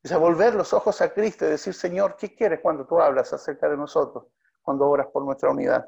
es 0.01 0.11
a 0.11 0.17
volver 0.17 0.55
los 0.55 0.73
ojos 0.73 1.01
a 1.01 1.13
Cristo 1.13 1.45
y 1.45 1.49
decir, 1.49 1.73
Señor, 1.73 2.15
¿qué 2.17 2.35
quieres 2.35 2.59
cuando 2.61 2.85
tú 2.85 2.99
hablas 2.99 3.31
acerca 3.31 3.69
de 3.69 3.77
nosotros, 3.77 4.25
cuando 4.63 4.89
oras 4.89 5.07
por 5.13 5.23
nuestra 5.23 5.51
unidad? 5.51 5.87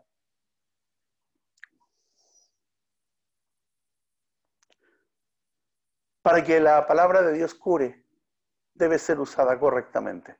Para 6.30 6.44
que 6.44 6.60
la 6.60 6.86
palabra 6.86 7.24
de 7.24 7.34
Dios 7.34 7.56
cure, 7.56 8.06
debe 8.76 9.00
ser 9.00 9.20
usada 9.20 9.60
correctamente. 9.60 10.38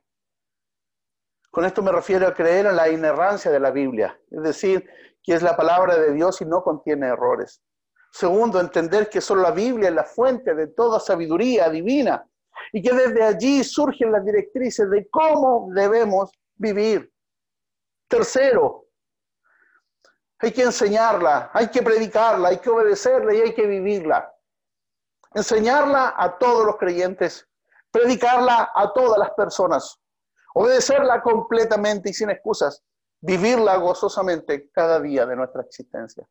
Con 1.50 1.64
esto 1.64 1.82
me 1.82 1.90
refiero 1.90 2.28
a 2.28 2.32
creer 2.32 2.66
en 2.66 2.76
la 2.76 2.88
inerrancia 2.88 3.50
de 3.50 3.58
la 3.58 3.72
Biblia, 3.72 4.16
es 4.30 4.40
decir, 4.40 4.88
que 5.20 5.34
es 5.34 5.42
la 5.42 5.56
palabra 5.56 5.96
de 5.96 6.12
Dios 6.12 6.40
y 6.42 6.44
no 6.44 6.62
contiene 6.62 7.08
errores. 7.08 7.60
Segundo, 8.12 8.60
entender 8.60 9.10
que 9.10 9.20
solo 9.20 9.42
la 9.42 9.50
Biblia 9.50 9.88
es 9.88 9.94
la 9.96 10.04
fuente 10.04 10.54
de 10.54 10.68
toda 10.68 11.00
sabiduría 11.00 11.68
divina 11.68 12.24
y 12.72 12.82
que 12.82 12.94
desde 12.94 13.24
allí 13.24 13.64
surgen 13.64 14.12
las 14.12 14.24
directrices 14.24 14.88
de 14.88 15.08
cómo 15.10 15.72
debemos 15.74 16.30
vivir. 16.54 17.12
Tercero, 18.06 18.84
hay 20.38 20.52
que 20.52 20.62
enseñarla, 20.62 21.50
hay 21.52 21.66
que 21.66 21.82
predicarla, 21.82 22.50
hay 22.50 22.58
que 22.58 22.70
obedecerla 22.70 23.34
y 23.34 23.40
hay 23.40 23.54
que 23.54 23.66
vivirla. 23.66 24.32
Enseñarla 25.32 26.14
a 26.16 26.38
todos 26.38 26.66
los 26.66 26.76
creyentes, 26.76 27.48
predicarla 27.90 28.72
a 28.74 28.92
todas 28.92 29.18
las 29.18 29.30
personas, 29.30 30.00
obedecerla 30.54 31.22
completamente 31.22 32.10
y 32.10 32.12
sin 32.12 32.30
excusas, 32.30 32.82
vivirla 33.20 33.76
gozosamente 33.76 34.70
cada 34.70 34.98
día 35.00 35.26
de 35.26 35.36
nuestra 35.36 35.62
existencia. 35.62 36.26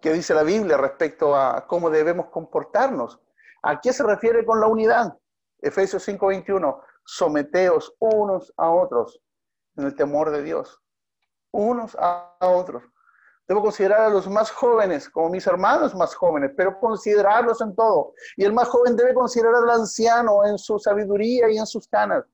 ¿Qué 0.00 0.12
dice 0.12 0.34
la 0.34 0.44
Biblia 0.44 0.76
respecto 0.76 1.34
a 1.34 1.66
cómo 1.66 1.90
debemos 1.90 2.28
comportarnos? 2.30 3.18
¿A 3.62 3.80
qué 3.80 3.92
se 3.92 4.04
refiere 4.04 4.44
con 4.44 4.60
la 4.60 4.68
unidad? 4.68 5.18
Efesios 5.58 6.06
5:21, 6.06 6.80
someteos 7.04 7.94
unos 7.98 8.52
a 8.56 8.70
otros 8.70 9.20
en 9.76 9.86
el 9.86 9.96
temor 9.96 10.30
de 10.30 10.42
Dios. 10.42 10.80
Unos 11.50 11.96
a 11.98 12.36
otros. 12.40 12.84
Debo 13.48 13.62
considerar 13.62 14.00
a 14.00 14.08
los 14.08 14.28
más 14.28 14.50
jóvenes 14.50 15.08
como 15.08 15.30
mis 15.30 15.46
hermanos 15.46 15.94
más 15.94 16.14
jóvenes, 16.14 16.50
pero 16.56 16.78
considerarlos 16.80 17.60
en 17.60 17.74
todo. 17.76 18.14
Y 18.36 18.44
el 18.44 18.52
más 18.52 18.68
joven 18.68 18.96
debe 18.96 19.14
considerar 19.14 19.54
al 19.54 19.70
anciano 19.70 20.44
en 20.44 20.58
su 20.58 20.78
sabiduría 20.78 21.48
y 21.50 21.58
en 21.58 21.66
sus 21.66 21.86
canas. 21.86 22.24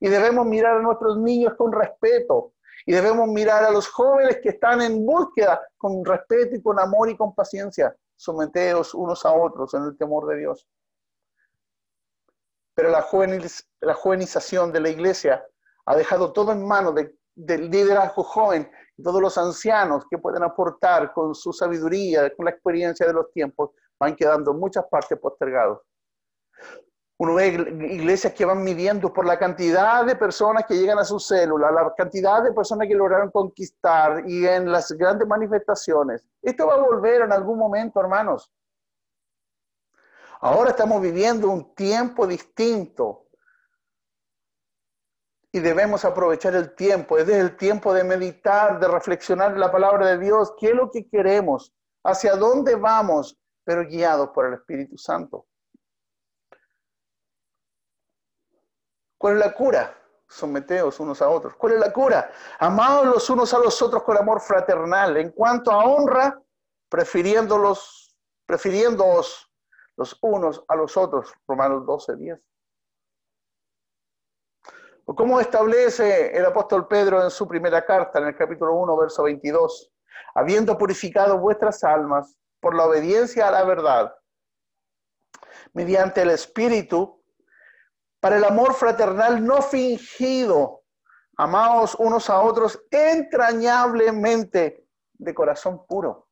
Y 0.00 0.08
debemos 0.08 0.46
mirar 0.46 0.76
a 0.78 0.82
nuestros 0.82 1.18
niños 1.18 1.54
con 1.56 1.72
respeto, 1.72 2.54
y 2.86 2.92
debemos 2.92 3.28
mirar 3.28 3.64
a 3.64 3.70
los 3.70 3.88
jóvenes 3.88 4.38
que 4.42 4.50
están 4.50 4.82
en 4.82 5.04
búsqueda 5.04 5.60
con 5.76 6.04
respeto 6.04 6.56
y 6.56 6.62
con 6.62 6.78
amor 6.78 7.08
y 7.08 7.16
con 7.16 7.34
paciencia, 7.34 7.96
someteos 8.16 8.94
unos 8.94 9.24
a 9.24 9.32
otros 9.32 9.72
en 9.74 9.84
el 9.84 9.96
temor 9.96 10.28
de 10.28 10.38
Dios. 10.38 10.68
Pero 12.74 12.90
la, 12.90 13.02
juvenización 13.02 14.72
de 14.72 14.80
la 14.80 14.88
iglesia 14.88 15.46
ha 15.86 15.96
dejado 15.96 16.32
todo 16.32 16.52
en 16.52 16.66
manos 16.66 16.94
del 17.34 17.70
liderazgo 17.70 18.22
joven 18.24 18.70
todos 19.02 19.20
los 19.20 19.36
ancianos 19.38 20.04
que 20.08 20.18
pueden 20.18 20.42
aportar 20.42 21.12
con 21.12 21.34
su 21.34 21.52
sabiduría, 21.52 22.34
con 22.34 22.44
la 22.44 22.52
experiencia 22.52 23.06
de 23.06 23.12
los 23.12 23.32
tiempos, 23.32 23.70
van 23.98 24.14
quedando 24.14 24.54
muchas 24.54 24.84
partes 24.90 25.18
postergados. 25.18 25.80
Uno 27.16 27.34
ve 27.34 27.46
iglesias 27.46 28.32
que 28.34 28.44
van 28.44 28.62
midiendo 28.62 29.12
por 29.12 29.24
la 29.24 29.38
cantidad 29.38 30.04
de 30.04 30.16
personas 30.16 30.64
que 30.66 30.74
llegan 30.74 30.98
a 30.98 31.04
su 31.04 31.20
célula, 31.20 31.70
la 31.70 31.94
cantidad 31.96 32.42
de 32.42 32.52
personas 32.52 32.88
que 32.88 32.94
lograron 32.94 33.30
conquistar 33.30 34.28
y 34.28 34.44
en 34.46 34.70
las 34.70 34.90
grandes 34.92 35.26
manifestaciones. 35.26 36.26
Esto 36.42 36.66
va 36.66 36.74
a 36.74 36.78
volver 36.78 37.22
en 37.22 37.32
algún 37.32 37.58
momento, 37.58 38.00
hermanos. 38.00 38.52
Ahora 40.40 40.70
estamos 40.70 41.00
viviendo 41.00 41.48
un 41.48 41.74
tiempo 41.74 42.26
distinto 42.26 43.23
y 45.54 45.60
debemos 45.60 46.04
aprovechar 46.04 46.56
el 46.56 46.74
tiempo. 46.74 47.16
Es 47.16 47.28
el 47.28 47.56
tiempo 47.56 47.94
de 47.94 48.02
meditar, 48.02 48.80
de 48.80 48.88
reflexionar 48.88 49.56
la 49.56 49.70
palabra 49.70 50.08
de 50.08 50.18
Dios. 50.18 50.52
¿Qué 50.58 50.70
es 50.70 50.74
lo 50.74 50.90
que 50.90 51.08
queremos? 51.08 51.72
¿Hacia 52.02 52.34
dónde 52.34 52.74
vamos? 52.74 53.38
Pero 53.62 53.86
guiados 53.86 54.30
por 54.30 54.46
el 54.46 54.54
Espíritu 54.54 54.98
Santo. 54.98 55.46
¿Cuál 59.16 59.34
es 59.34 59.38
la 59.38 59.54
cura? 59.54 59.96
Someteos 60.28 60.98
unos 60.98 61.22
a 61.22 61.28
otros. 61.28 61.54
¿Cuál 61.54 61.74
es 61.74 61.78
la 61.78 61.92
cura? 61.92 62.32
Amados 62.58 63.06
los 63.06 63.30
unos 63.30 63.54
a 63.54 63.60
los 63.60 63.80
otros 63.80 64.02
con 64.02 64.16
amor 64.16 64.40
fraternal. 64.40 65.16
En 65.18 65.30
cuanto 65.30 65.70
a 65.70 65.84
honra, 65.84 66.36
prefiriéndolos, 66.88 68.12
prefiriéndoos 68.44 69.48
los 69.96 70.18
unos 70.20 70.64
a 70.66 70.74
los 70.74 70.96
otros. 70.96 71.32
Romanos 71.46 71.86
12, 71.86 72.16
10. 72.16 72.40
¿O 75.06 75.14
cómo 75.14 75.38
establece 75.38 76.34
el 76.36 76.46
apóstol 76.46 76.88
Pedro 76.88 77.22
en 77.22 77.30
su 77.30 77.46
primera 77.46 77.84
carta, 77.84 78.18
en 78.18 78.28
el 78.28 78.36
capítulo 78.36 78.74
1, 78.74 78.96
verso 78.96 79.24
22? 79.24 79.92
Habiendo 80.34 80.78
purificado 80.78 81.38
vuestras 81.38 81.84
almas 81.84 82.36
por 82.58 82.74
la 82.74 82.86
obediencia 82.86 83.48
a 83.48 83.50
la 83.50 83.64
verdad, 83.64 84.14
mediante 85.74 86.22
el 86.22 86.30
Espíritu, 86.30 87.22
para 88.18 88.36
el 88.38 88.44
amor 88.44 88.72
fraternal 88.72 89.44
no 89.44 89.60
fingido. 89.60 90.82
Amaos 91.36 91.94
unos 91.96 92.30
a 92.30 92.40
otros 92.40 92.82
entrañablemente 92.90 94.88
de 95.12 95.34
corazón 95.34 95.84
puro. 95.86 96.28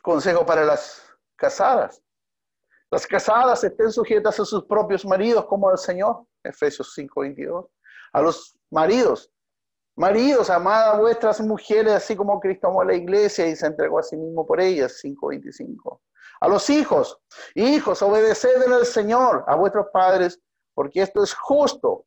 Consejo 0.00 0.46
para 0.46 0.64
las 0.64 1.02
casadas. 1.34 2.00
Las 2.90 3.06
casadas 3.06 3.62
estén 3.64 3.92
sujetas 3.92 4.40
a 4.40 4.44
sus 4.44 4.64
propios 4.64 5.04
maridos 5.04 5.44
como 5.46 5.68
al 5.68 5.78
Señor. 5.78 6.24
Efesios 6.42 6.92
5:22. 6.94 7.68
A 8.12 8.22
los 8.22 8.58
maridos. 8.70 9.30
Maridos, 9.96 10.48
amad 10.48 10.90
a 10.90 10.98
vuestras 10.98 11.40
mujeres, 11.40 11.92
así 11.92 12.14
como 12.16 12.38
Cristo 12.40 12.68
amó 12.68 12.82
a 12.82 12.84
la 12.84 12.94
iglesia 12.94 13.46
y 13.46 13.56
se 13.56 13.66
entregó 13.66 13.98
a 13.98 14.02
sí 14.02 14.16
mismo 14.16 14.46
por 14.46 14.60
ellas. 14.60 15.00
5:25 15.02 16.00
a 16.40 16.48
los 16.48 16.68
hijos. 16.70 17.18
Hijos, 17.54 18.02
obedeced 18.02 18.62
en 18.62 18.72
el 18.72 18.86
Señor 18.86 19.44
a 19.46 19.56
vuestros 19.56 19.86
padres, 19.92 20.40
porque 20.74 21.02
esto 21.02 21.22
es 21.22 21.34
justo. 21.34 22.06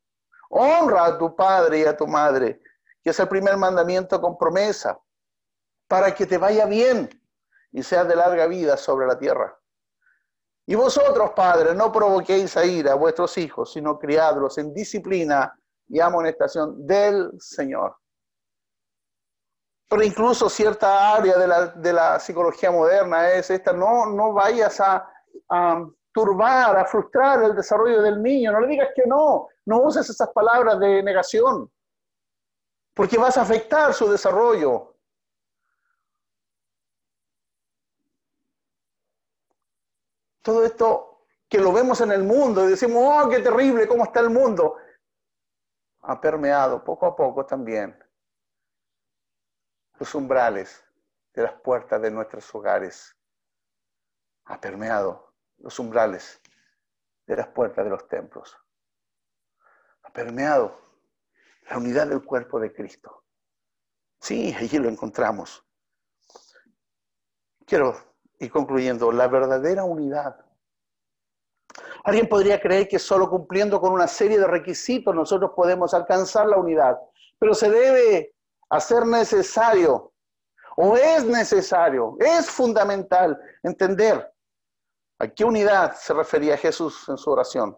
Honra 0.50 1.06
a 1.06 1.18
tu 1.18 1.34
padre 1.34 1.80
y 1.80 1.84
a 1.84 1.96
tu 1.96 2.06
madre, 2.06 2.60
que 3.02 3.10
es 3.10 3.20
el 3.20 3.28
primer 3.28 3.56
mandamiento 3.56 4.20
con 4.20 4.36
promesa, 4.36 4.98
para 5.88 6.14
que 6.14 6.26
te 6.26 6.38
vaya 6.38 6.66
bien 6.66 7.08
y 7.70 7.82
seas 7.82 8.06
de 8.08 8.16
larga 8.16 8.46
vida 8.46 8.76
sobre 8.76 9.06
la 9.06 9.18
tierra. 9.18 9.58
Y 10.72 10.74
vosotros, 10.74 11.32
padres, 11.36 11.74
no 11.74 11.92
provoquéis 11.92 12.56
a 12.56 12.64
ira 12.64 12.92
a 12.92 12.94
vuestros 12.94 13.36
hijos, 13.36 13.74
sino 13.74 13.98
criadlos 13.98 14.56
en 14.56 14.72
disciplina 14.72 15.54
y 15.86 16.00
amonestación 16.00 16.86
del 16.86 17.30
Señor. 17.38 17.94
Pero 19.86 20.02
incluso 20.02 20.48
cierta 20.48 21.14
área 21.14 21.36
de 21.36 21.92
la, 21.92 22.18
psicología 22.18 22.70
moderna 22.70 23.32
es 23.32 23.50
esta, 23.50 23.74
no, 23.74 24.06
no 24.06 24.32
vayas 24.32 24.80
a, 24.80 25.06
a 25.50 25.84
turbar, 26.10 26.78
a 26.78 26.86
frustrar 26.86 27.42
el 27.42 27.54
desarrollo 27.54 28.00
del 28.00 28.22
niño, 28.22 28.50
no 28.50 28.60
le 28.60 28.68
digas 28.68 28.88
que 28.96 29.02
no, 29.04 29.48
no 29.66 29.82
uses 29.82 30.08
esas 30.08 30.30
palabras 30.30 30.80
de 30.80 31.02
negación, 31.02 31.70
porque 32.94 33.18
vas 33.18 33.36
a 33.36 33.42
afectar 33.42 33.92
su 33.92 34.10
desarrollo. 34.10 34.91
Todo 40.42 40.64
esto 40.64 41.26
que 41.48 41.58
lo 41.58 41.72
vemos 41.72 42.00
en 42.00 42.12
el 42.12 42.24
mundo 42.24 42.64
y 42.64 42.70
decimos, 42.70 43.02
oh, 43.04 43.28
qué 43.28 43.38
terrible, 43.38 43.86
cómo 43.86 44.04
está 44.04 44.20
el 44.20 44.30
mundo, 44.30 44.76
ha 46.00 46.20
permeado 46.20 46.82
poco 46.82 47.06
a 47.06 47.14
poco 47.14 47.46
también 47.46 47.96
los 49.98 50.14
umbrales 50.14 50.84
de 51.32 51.42
las 51.42 51.54
puertas 51.60 52.02
de 52.02 52.10
nuestros 52.10 52.52
hogares. 52.54 53.16
Ha 54.46 54.60
permeado 54.60 55.34
los 55.58 55.78
umbrales 55.78 56.40
de 57.26 57.36
las 57.36 57.48
puertas 57.48 57.84
de 57.84 57.90
los 57.90 58.08
templos. 58.08 58.58
Ha 60.02 60.12
permeado 60.12 60.76
la 61.70 61.78
unidad 61.78 62.08
del 62.08 62.24
cuerpo 62.24 62.58
de 62.58 62.72
Cristo. 62.72 63.24
Sí, 64.20 64.52
allí 64.58 64.78
lo 64.78 64.88
encontramos. 64.88 65.64
Quiero 67.64 68.11
ir 68.44 68.52
concluyendo, 68.52 69.12
la 69.12 69.28
verdadera 69.28 69.84
unidad. 69.84 70.36
Alguien 72.04 72.28
podría 72.28 72.60
creer 72.60 72.88
que 72.88 72.98
solo 72.98 73.30
cumpliendo 73.30 73.80
con 73.80 73.92
una 73.92 74.08
serie 74.08 74.38
de 74.38 74.46
requisitos 74.46 75.14
nosotros 75.14 75.52
podemos 75.54 75.94
alcanzar 75.94 76.46
la 76.46 76.56
unidad, 76.56 76.98
pero 77.38 77.54
se 77.54 77.70
debe 77.70 78.34
hacer 78.70 79.06
necesario, 79.06 80.12
o 80.76 80.96
es 80.96 81.24
necesario, 81.24 82.16
es 82.18 82.50
fundamental 82.50 83.38
entender 83.62 84.32
a 85.18 85.28
qué 85.28 85.44
unidad 85.44 85.94
se 85.94 86.12
refería 86.14 86.56
Jesús 86.56 87.08
en 87.08 87.16
su 87.16 87.30
oración. 87.30 87.76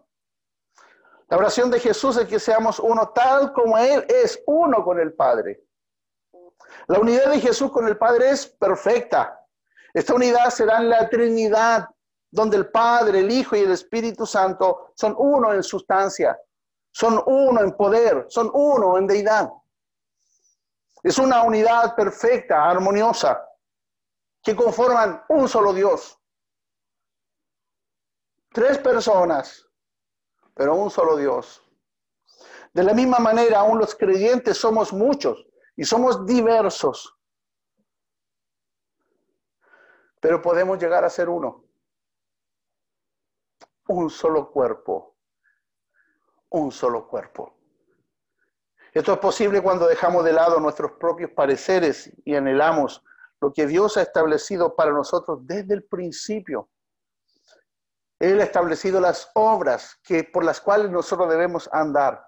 La 1.27 1.37
oración 1.37 1.71
de 1.71 1.79
Jesús 1.79 2.17
es 2.17 2.27
que 2.27 2.39
seamos 2.39 2.79
uno 2.79 3.09
tal 3.09 3.51
como 3.53 3.77
Él 3.77 4.05
es 4.07 4.41
uno 4.45 4.83
con 4.83 4.99
el 4.99 5.13
Padre. 5.13 5.63
La 6.87 6.99
unidad 6.99 7.31
de 7.31 7.39
Jesús 7.39 7.71
con 7.71 7.87
el 7.87 7.97
Padre 7.97 8.29
es 8.29 8.45
perfecta. 8.45 9.44
Esta 9.95 10.13
unidad 10.13 10.49
será 10.49 10.79
en 10.79 10.89
la 10.89 11.07
Trinidad, 11.07 11.87
donde 12.29 12.57
el 12.57 12.69
Padre, 12.69 13.19
el 13.21 13.31
Hijo 13.31 13.55
y 13.55 13.61
el 13.61 13.71
Espíritu 13.71 14.25
Santo 14.25 14.91
son 14.93 15.15
uno 15.17 15.53
en 15.53 15.63
sustancia, 15.63 16.37
son 16.91 17.23
uno 17.25 17.61
en 17.61 17.71
poder, 17.77 18.25
son 18.27 18.51
uno 18.53 18.97
en 18.97 19.07
deidad. 19.07 19.49
Es 21.01 21.17
una 21.17 21.43
unidad 21.43 21.95
perfecta, 21.95 22.69
armoniosa, 22.69 23.41
que 24.43 24.53
conforman 24.53 25.23
un 25.29 25.47
solo 25.47 25.71
Dios. 25.71 26.19
Tres 28.51 28.77
personas, 28.79 29.65
pero 30.53 30.75
un 30.75 30.91
solo 30.91 31.15
Dios. 31.15 31.63
De 32.73 32.83
la 32.83 32.93
misma 32.93 33.19
manera, 33.19 33.59
aún 33.59 33.79
los 33.79 33.95
creyentes 33.95 34.57
somos 34.57 34.91
muchos 34.91 35.47
y 35.77 35.85
somos 35.85 36.25
diversos, 36.25 37.15
pero 40.25 40.41
podemos 40.41 40.79
llegar 40.79 41.05
a 41.05 41.09
ser 41.11 41.29
uno. 41.29 41.65
Un 43.89 44.09
solo 44.09 44.49
cuerpo, 44.49 45.17
un 46.49 46.71
solo 46.71 47.07
cuerpo. 47.07 47.55
Esto 48.91 49.13
es 49.13 49.19
posible 49.19 49.61
cuando 49.61 49.85
dejamos 49.85 50.25
de 50.25 50.33
lado 50.33 50.59
nuestros 50.59 50.93
propios 50.93 51.29
pareceres 51.29 52.11
y 52.25 52.33
anhelamos 52.33 53.03
lo 53.39 53.53
que 53.53 53.67
Dios 53.67 53.97
ha 53.97 54.01
establecido 54.01 54.75
para 54.75 54.89
nosotros 54.91 55.45
desde 55.45 55.75
el 55.75 55.83
principio. 55.83 56.71
Él 58.17 58.41
ha 58.41 58.45
establecido 58.45 58.99
las 58.99 59.29
obras 59.35 59.99
que, 60.03 60.23
por 60.23 60.43
las 60.43 60.59
cuales 60.59 60.89
nosotros 60.89 61.29
debemos 61.29 61.69
andar. 61.71 62.25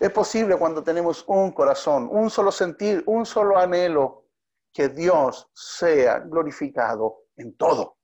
Es 0.00 0.10
posible 0.12 0.56
cuando 0.56 0.82
tenemos 0.82 1.26
un 1.26 1.52
corazón, 1.52 2.08
un 2.10 2.30
solo 2.30 2.50
sentir, 2.50 3.02
un 3.04 3.26
solo 3.26 3.58
anhelo, 3.58 4.27
que 4.78 4.90
Dios 4.90 5.50
sea 5.52 6.20
glorificado 6.20 7.24
en 7.34 7.56
todo. 7.56 7.96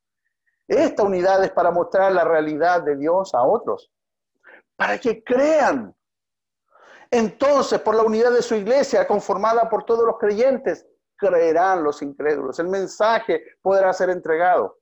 Esta 0.66 1.04
unidad 1.04 1.44
es 1.44 1.52
para 1.52 1.70
mostrar 1.70 2.10
la 2.10 2.24
realidad 2.24 2.82
de 2.82 2.96
Dios 2.96 3.32
a 3.32 3.44
otros, 3.44 3.92
para 4.74 4.98
que 4.98 5.22
crean. 5.22 5.94
Entonces, 7.12 7.78
por 7.78 7.94
la 7.94 8.02
unidad 8.02 8.32
de 8.32 8.42
su 8.42 8.56
iglesia, 8.56 9.06
conformada 9.06 9.68
por 9.70 9.84
todos 9.84 10.04
los 10.04 10.18
creyentes, 10.18 10.84
creerán 11.14 11.84
los 11.84 12.02
incrédulos. 12.02 12.58
El 12.58 12.66
mensaje 12.66 13.44
podrá 13.62 13.92
ser 13.92 14.10
entregado. 14.10 14.80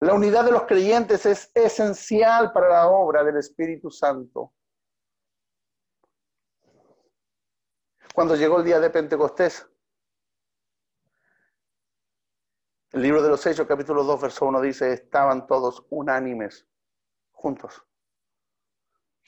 La 0.00 0.12
unidad 0.12 0.44
de 0.44 0.52
los 0.52 0.64
creyentes 0.64 1.24
es 1.24 1.50
esencial 1.54 2.52
para 2.52 2.68
la 2.68 2.88
obra 2.90 3.24
del 3.24 3.38
Espíritu 3.38 3.90
Santo. 3.90 4.52
Cuando 8.14 8.36
llegó 8.36 8.58
el 8.58 8.66
día 8.66 8.78
de 8.78 8.90
Pentecostés, 8.90 9.66
el 12.94 13.02
libro 13.02 13.22
de 13.22 13.28
los 13.28 13.44
Hechos, 13.44 13.66
capítulo 13.66 14.04
2, 14.04 14.20
verso 14.22 14.46
1 14.46 14.60
dice, 14.62 14.92
estaban 14.92 15.46
todos 15.46 15.84
unánimes, 15.90 16.66
juntos. 17.32 17.84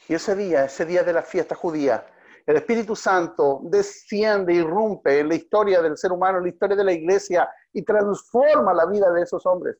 Y 0.08 0.14
ese 0.14 0.34
día, 0.34 0.64
ese 0.64 0.86
día 0.86 1.02
de 1.02 1.12
la 1.12 1.22
fiesta 1.22 1.54
judía, 1.54 2.06
el 2.46 2.56
Espíritu 2.56 2.96
Santo 2.96 3.60
desciende, 3.64 4.54
irrumpe 4.54 5.18
en 5.18 5.28
la 5.28 5.34
historia 5.34 5.82
del 5.82 5.98
ser 5.98 6.12
humano, 6.12 6.38
en 6.38 6.44
la 6.44 6.50
historia 6.50 6.76
de 6.76 6.84
la 6.84 6.92
iglesia 6.92 7.48
y 7.72 7.82
transforma 7.82 8.72
la 8.72 8.86
vida 8.86 9.10
de 9.10 9.22
esos 9.22 9.44
hombres 9.44 9.76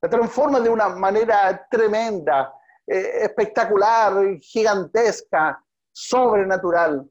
la 0.00 0.08
transforma 0.08 0.60
de 0.60 0.68
una 0.68 0.88
manera 0.88 1.66
tremenda, 1.70 2.52
eh, 2.86 3.22
espectacular, 3.22 4.38
gigantesca, 4.40 5.62
sobrenatural. 5.92 7.08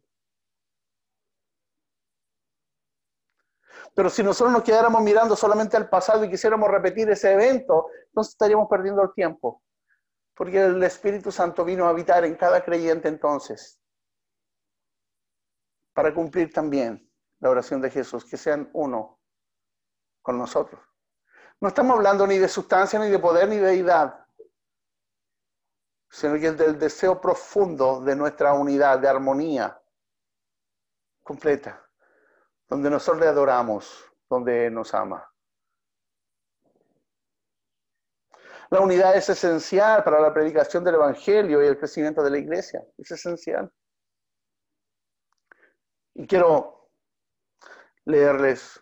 Pero 3.96 4.10
si 4.10 4.22
nosotros 4.22 4.52
nos 4.52 4.64
quedáramos 4.64 5.02
mirando 5.02 5.38
solamente 5.38 5.78
al 5.78 5.88
pasado 5.90 6.26
y 6.26 6.30
quisiéramos 6.30 6.70
repetir 6.70 7.10
ese 7.10 7.32
evento, 7.32 7.88
entonces 8.08 8.34
estaríamos 8.34 8.68
perdiendo 8.70 9.02
el 9.02 9.14
tiempo. 9.14 9.64
Porque 10.36 10.62
el 10.62 10.84
Espíritu 10.84 11.32
Santo 11.32 11.64
vino 11.64 11.86
a 11.86 11.90
habitar 11.90 12.26
en 12.26 12.36
cada 12.36 12.64
creyente 12.64 13.08
entonces, 13.08 13.80
para 15.94 16.14
cumplir 16.14 16.52
también 16.52 17.10
la 17.40 17.50
oración 17.50 17.80
de 17.80 17.90
Jesús, 17.90 18.26
que 18.26 18.36
sean 18.36 18.70
uno 18.74 19.22
con 20.22 20.38
nosotros. 20.38 20.82
No 21.62 21.70
estamos 21.70 21.96
hablando 21.96 22.28
ni 22.28 22.38
de 22.38 22.50
sustancia, 22.50 23.00
ni 23.00 23.10
de 23.10 23.18
poder, 23.18 23.48
ni 23.48 23.56
de 23.56 23.68
deidad, 23.68 24.28
sino 26.10 26.34
que 26.34 26.48
es 26.48 26.58
del 26.58 26.78
deseo 26.78 27.22
profundo 27.22 28.02
de 28.02 28.14
nuestra 28.14 28.54
unidad, 28.54 29.00
de 29.00 29.08
armonía 29.08 29.82
completa, 31.24 31.85
donde 32.68 32.90
nosotros 32.90 33.22
le 33.22 33.28
adoramos, 33.28 34.12
donde 34.30 34.70
nos 34.72 34.94
ama. 34.94 35.30
La 38.70 38.80
unidad 38.80 39.16
es 39.16 39.30
esencial 39.30 40.04
para 40.04 40.20
la 40.20 40.34
predicación 40.34 40.84
del 40.84 40.96
Evangelio 40.96 41.64
y 41.64 41.68
el 41.68 41.78
crecimiento 41.78 42.24
de 42.24 42.32
la 42.32 42.38
iglesia. 42.40 42.84
Es 42.98 43.12
esencial. 43.12 43.72
Y 46.16 46.26
quiero 46.26 46.90
leerles 48.06 48.82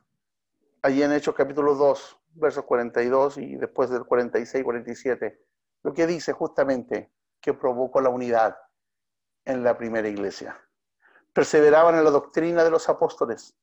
allí 0.82 1.04
en 1.04 1.12
Hechos 1.12 1.36
capítulo 1.36 1.76
2, 1.76 2.18
versos 2.36 2.64
42 2.66 3.38
y 3.38 3.56
después 3.56 3.90
del 3.90 4.06
46 4.06 4.64
47, 4.64 5.46
lo 5.84 5.94
que 5.94 6.08
dice 6.08 6.32
justamente 6.32 7.12
que 7.42 7.54
provocó 7.54 8.00
la 8.02 8.10
unidad 8.10 8.58
en 9.46 9.64
la 9.64 9.78
primera 9.78 10.08
iglesia. 10.08 10.58
Perseveraban 11.34 11.96
en 11.96 12.04
la 12.04 12.12
doctrina 12.12 12.64
de 12.64 12.72
los 12.72 12.88
apóstoles, 12.88 13.58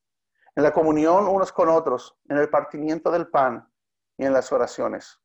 en 0.56 0.62
la 0.62 0.72
comunión 0.72 1.28
unos 1.28 1.52
con 1.52 1.68
otros, 1.68 2.16
en 2.28 2.38
el 2.38 2.48
partimiento 2.48 3.10
del 3.10 3.28
pan 3.28 3.68
y 4.16 4.24
en 4.24 4.32
las 4.32 4.50
oraciones. 4.52 5.18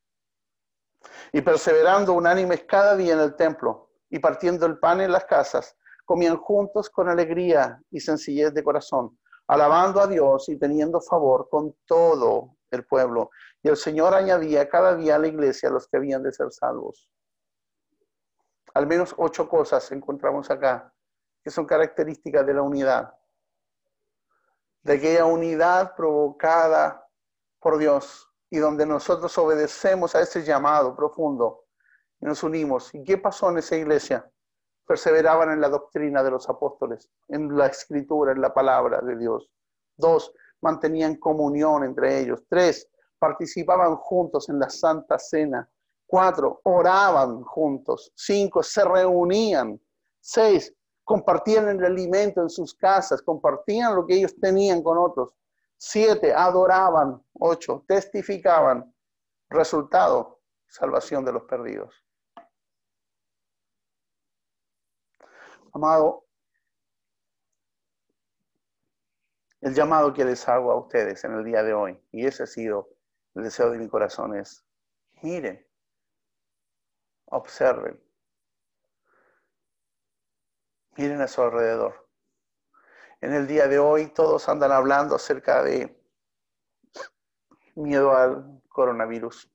Y 1.31 1.41
perseverando 1.41 2.13
unánimes 2.13 2.63
cada 2.63 2.95
día 2.95 3.13
en 3.13 3.19
el 3.19 3.35
templo 3.35 3.91
y 4.09 4.19
partiendo 4.19 4.65
el 4.65 4.79
pan 4.79 5.01
en 5.01 5.11
las 5.11 5.25
casas, 5.25 5.75
comían 6.05 6.37
juntos 6.37 6.89
con 6.89 7.09
alegría 7.09 7.81
y 7.91 7.99
sencillez 7.99 8.53
de 8.53 8.63
corazón, 8.63 9.17
alabando 9.47 9.99
a 9.99 10.07
Dios 10.07 10.47
y 10.49 10.57
teniendo 10.57 11.01
favor 11.01 11.49
con 11.49 11.75
todo 11.85 12.55
el 12.71 12.85
pueblo. 12.85 13.31
Y 13.63 13.69
el 13.69 13.77
Señor 13.77 14.13
añadía 14.13 14.69
cada 14.69 14.95
día 14.95 15.15
a 15.15 15.19
la 15.19 15.27
iglesia 15.27 15.69
a 15.69 15.71
los 15.71 15.87
que 15.87 15.97
habían 15.97 16.23
de 16.23 16.31
ser 16.31 16.51
salvos. 16.51 17.09
Al 18.73 18.87
menos 18.87 19.15
ocho 19.17 19.47
cosas 19.47 19.91
encontramos 19.91 20.51
acá 20.51 20.93
que 21.43 21.49
son 21.51 21.65
características 21.65 22.45
de 22.45 22.53
la 22.53 22.61
unidad. 22.61 23.13
De 24.85 24.93
aquella 24.93 25.25
unidad 25.25 25.95
provocada 25.95 27.09
por 27.59 27.79
Dios 27.79 28.29
y 28.51 28.59
donde 28.59 28.85
nosotros 28.85 29.35
obedecemos 29.39 30.13
a 30.13 30.21
ese 30.21 30.43
llamado 30.43 30.95
profundo 30.95 31.65
y 32.21 32.25
nos 32.25 32.43
unimos. 32.43 32.93
¿Y 32.93 33.03
qué 33.03 33.17
pasó 33.17 33.49
en 33.49 33.57
esa 33.57 33.75
iglesia? 33.75 34.29
Perseveraban 34.85 35.51
en 35.51 35.59
la 35.59 35.69
doctrina 35.69 36.21
de 36.21 36.29
los 36.29 36.47
apóstoles, 36.47 37.09
en 37.27 37.57
la 37.57 37.65
escritura, 37.65 38.31
en 38.31 38.41
la 38.41 38.53
palabra 38.53 39.01
de 39.01 39.17
Dios. 39.17 39.49
Dos, 39.97 40.31
mantenían 40.61 41.15
comunión 41.15 41.83
entre 41.83 42.19
ellos. 42.19 42.43
Tres, 42.47 42.87
participaban 43.17 43.95
juntos 43.95 44.49
en 44.49 44.59
la 44.59 44.69
Santa 44.69 45.17
Cena. 45.17 45.67
Cuatro, 46.05 46.61
oraban 46.63 47.41
juntos. 47.41 48.13
Cinco, 48.15 48.61
se 48.61 48.85
reunían. 48.85 49.81
Seis, 50.21 50.71
compartían 51.05 51.69
el 51.69 51.85
alimento 51.85 52.41
en 52.41 52.49
sus 52.49 52.73
casas, 52.73 53.21
compartían 53.21 53.95
lo 53.95 54.05
que 54.05 54.15
ellos 54.15 54.35
tenían 54.41 54.83
con 54.83 54.97
otros. 54.97 55.29
Siete, 55.77 56.33
adoraban. 56.33 57.23
Ocho, 57.33 57.85
testificaban. 57.87 58.93
Resultado, 59.49 60.41
salvación 60.67 61.23
de 61.23 61.31
los 61.31 61.43
perdidos. 61.43 62.03
Amado, 65.71 66.25
el 69.61 69.73
llamado 69.73 70.13
que 70.13 70.25
les 70.25 70.47
hago 70.47 70.71
a 70.71 70.79
ustedes 70.79 71.23
en 71.23 71.33
el 71.33 71.43
día 71.43 71.61
de 71.63 71.73
hoy, 71.73 71.99
y 72.11 72.25
ese 72.25 72.43
ha 72.43 72.47
sido 72.47 72.89
el 73.35 73.43
deseo 73.43 73.69
de 73.69 73.77
mi 73.77 73.87
corazón, 73.89 74.35
es, 74.37 74.65
miren, 75.21 75.65
observen, 77.25 78.01
miren 80.97 81.21
a 81.21 81.27
su 81.27 81.41
alrededor. 81.41 82.07
En 83.21 83.33
el 83.33 83.47
día 83.47 83.67
de 83.67 83.79
hoy 83.79 84.07
todos 84.07 84.47
andan 84.49 84.71
hablando 84.71 85.15
acerca 85.15 85.63
de 85.63 85.99
miedo 87.75 88.15
al 88.15 88.61
coronavirus, 88.69 89.51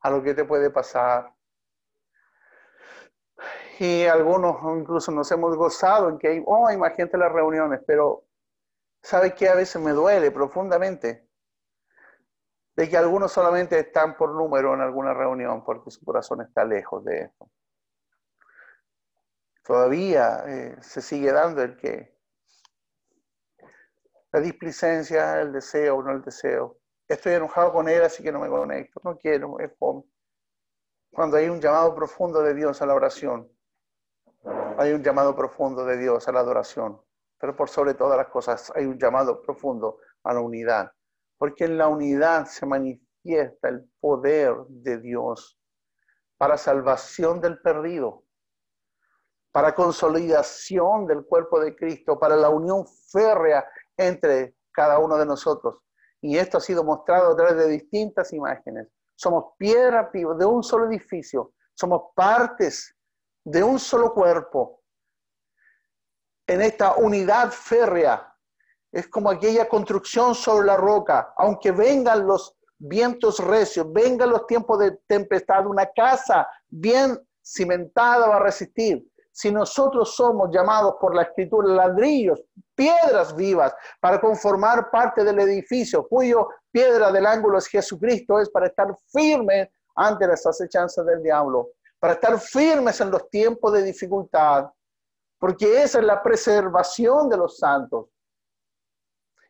a 0.00 0.10
lo 0.10 0.22
que 0.22 0.34
te 0.34 0.44
puede 0.44 0.70
pasar. 0.70 1.32
Y 3.78 4.04
algunos 4.04 4.56
incluso 4.78 5.10
nos 5.12 5.30
hemos 5.32 5.56
gozado 5.56 6.08
en 6.08 6.18
que 6.18 6.28
hay, 6.28 6.42
oh, 6.46 6.66
hay 6.66 6.76
más 6.76 6.94
gente 6.94 7.16
en 7.16 7.20
las 7.20 7.32
reuniones, 7.32 7.80
pero 7.86 8.26
¿Sabe 9.02 9.34
qué? 9.34 9.48
A 9.48 9.54
veces 9.54 9.80
me 9.80 9.92
duele 9.92 10.30
profundamente 10.30 11.26
de 12.76 12.88
que 12.88 12.96
algunos 12.96 13.32
solamente 13.32 13.78
están 13.78 14.16
por 14.16 14.34
número 14.34 14.74
en 14.74 14.80
alguna 14.80 15.14
reunión 15.14 15.64
porque 15.64 15.90
su 15.90 16.04
corazón 16.04 16.42
está 16.42 16.64
lejos 16.64 17.04
de 17.04 17.22
esto. 17.22 17.50
Todavía 19.70 20.42
eh, 20.48 20.76
se 20.80 21.00
sigue 21.00 21.30
dando 21.30 21.62
el 21.62 21.76
que 21.76 22.18
la 24.32 24.40
displicencia, 24.40 25.40
el 25.40 25.52
deseo 25.52 25.94
o 25.94 26.02
no 26.02 26.10
el 26.10 26.22
deseo. 26.22 26.78
Estoy 27.06 27.34
enojado 27.34 27.72
con 27.72 27.88
él, 27.88 28.02
así 28.02 28.20
que 28.20 28.32
no 28.32 28.40
me 28.40 28.48
conecto. 28.48 29.00
No 29.04 29.16
quiero, 29.16 29.60
es 29.60 29.70
Cuando 31.12 31.36
hay 31.36 31.48
un 31.48 31.60
llamado 31.60 31.94
profundo 31.94 32.42
de 32.42 32.54
Dios 32.54 32.82
a 32.82 32.86
la 32.86 32.94
oración, 32.94 33.48
hay 34.76 34.92
un 34.92 35.04
llamado 35.04 35.36
profundo 35.36 35.84
de 35.84 35.98
Dios 35.98 36.26
a 36.26 36.32
la 36.32 36.40
adoración 36.40 37.00
pero 37.38 37.54
por 37.54 37.68
sobre 37.68 37.94
todas 37.94 38.18
las 38.18 38.26
cosas 38.26 38.72
hay 38.74 38.86
un 38.86 38.98
llamado 38.98 39.40
profundo 39.40 39.98
a 40.24 40.34
la 40.34 40.40
unidad, 40.40 40.90
porque 41.38 41.66
en 41.66 41.78
la 41.78 41.86
unidad 41.86 42.46
se 42.46 42.66
manifiesta 42.66 43.68
el 43.68 43.88
poder 44.00 44.56
de 44.68 44.98
Dios 44.98 45.56
para 46.36 46.58
salvación 46.58 47.40
del 47.40 47.60
perdido, 47.60 48.24
para 49.52 49.74
consolidación 49.74 51.06
del 51.06 51.24
cuerpo 51.24 51.60
de 51.60 51.74
Cristo, 51.74 52.18
para 52.18 52.36
la 52.36 52.48
unión 52.48 52.86
férrea 53.10 53.64
entre 53.96 54.54
cada 54.72 54.98
uno 54.98 55.16
de 55.16 55.26
nosotros. 55.26 55.78
Y 56.20 56.36
esto 56.36 56.58
ha 56.58 56.60
sido 56.60 56.84
mostrado 56.84 57.32
a 57.32 57.36
través 57.36 57.56
de 57.56 57.68
distintas 57.68 58.32
imágenes. 58.32 58.88
Somos 59.16 59.52
piedra 59.58 60.10
de 60.12 60.44
un 60.44 60.62
solo 60.62 60.86
edificio, 60.86 61.52
somos 61.74 62.12
partes 62.14 62.94
de 63.44 63.62
un 63.62 63.78
solo 63.78 64.14
cuerpo, 64.14 64.80
en 66.50 66.62
esta 66.62 66.96
unidad 66.96 67.50
férrea. 67.52 68.26
Es 68.90 69.06
como 69.06 69.30
aquella 69.30 69.68
construcción 69.68 70.34
sobre 70.34 70.66
la 70.66 70.76
roca. 70.76 71.32
Aunque 71.36 71.70
vengan 71.70 72.26
los 72.26 72.56
vientos 72.76 73.38
recios, 73.38 73.92
vengan 73.92 74.30
los 74.30 74.46
tiempos 74.48 74.80
de 74.80 74.98
tempestad, 75.06 75.66
una 75.66 75.86
casa 75.94 76.48
bien 76.68 77.16
cimentada 77.40 78.26
va 78.26 78.36
a 78.36 78.42
resistir. 78.42 79.08
Si 79.32 79.52
nosotros 79.52 80.14
somos 80.16 80.50
llamados 80.52 80.94
por 81.00 81.14
la 81.14 81.22
escritura 81.22 81.68
ladrillos, 81.68 82.42
piedras 82.74 83.34
vivas, 83.34 83.74
para 84.00 84.20
conformar 84.20 84.90
parte 84.90 85.22
del 85.22 85.38
edificio, 85.38 86.06
cuyo 86.08 86.48
piedra 86.70 87.12
del 87.12 87.26
ángulo 87.26 87.58
es 87.58 87.66
Jesucristo, 87.66 88.40
es 88.40 88.50
para 88.50 88.66
estar 88.66 88.94
firmes 89.12 89.68
ante 89.94 90.26
las 90.26 90.44
acechanzas 90.46 91.06
del 91.06 91.22
diablo, 91.22 91.70
para 91.98 92.14
estar 92.14 92.38
firmes 92.40 93.00
en 93.00 93.10
los 93.10 93.28
tiempos 93.30 93.72
de 93.72 93.82
dificultad, 93.82 94.70
porque 95.38 95.82
esa 95.82 96.00
es 96.00 96.04
la 96.04 96.22
preservación 96.22 97.28
de 97.28 97.36
los 97.36 97.58
santos. 97.58 98.06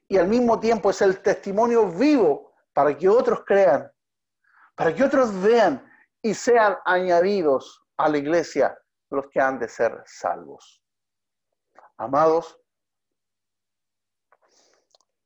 Y 0.08 0.18
al 0.18 0.28
mismo 0.28 0.58
tiempo 0.58 0.90
es 0.90 1.00
el 1.02 1.20
testimonio 1.22 1.88
vivo 1.88 2.52
para 2.72 2.96
que 2.96 3.08
otros 3.08 3.44
crean, 3.46 3.90
para 4.74 4.94
que 4.94 5.04
otros 5.04 5.40
vean 5.40 5.84
y 6.20 6.34
sean 6.34 6.76
añadidos 6.84 7.82
a 7.96 8.08
la 8.08 8.18
iglesia 8.18 8.76
los 9.10 9.28
que 9.28 9.40
han 9.40 9.58
de 9.58 9.68
ser 9.68 10.02
salvos. 10.06 10.82
Amados, 11.96 12.58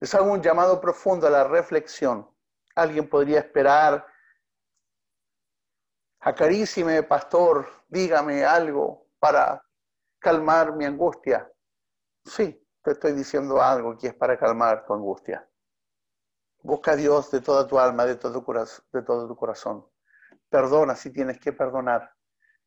es 0.01 0.14
algo 0.14 0.32
un 0.32 0.43
llamado 0.43 0.80
profundo 0.80 1.26
a 1.26 1.30
la 1.30 1.45
reflexión. 1.45 2.28
Alguien 2.74 3.09
podría 3.09 3.39
esperar, 3.39 4.05
acarícime, 6.20 7.03
pastor, 7.05 7.66
dígame 7.89 8.45
algo 8.45 9.07
para 9.18 9.64
calmar 10.18 10.74
mi 10.74 10.85
angustia. 10.85 11.51
Sí, 12.24 12.66
te 12.82 12.93
estoy 12.93 13.12
diciendo 13.12 13.62
algo 13.62 13.97
que 13.97 14.09
es 14.09 14.14
para 14.14 14.39
calmar 14.39 14.85
tu 14.85 14.95
angustia. 14.95 15.49
Busca 16.62 16.93
a 16.93 16.97
Dios 16.97 17.30
de 17.30 17.41
toda 17.41 17.66
tu 17.66 17.78
alma, 17.78 18.07
de 18.07 18.16
todo, 18.16 18.45
de 18.93 19.03
todo 19.03 19.28
tu 19.28 19.37
corazón. 19.37 19.87
Perdona 20.49 20.97
si 20.97 21.12
tienes 21.12 21.39
que 21.39 21.53
perdonar. 21.53 22.14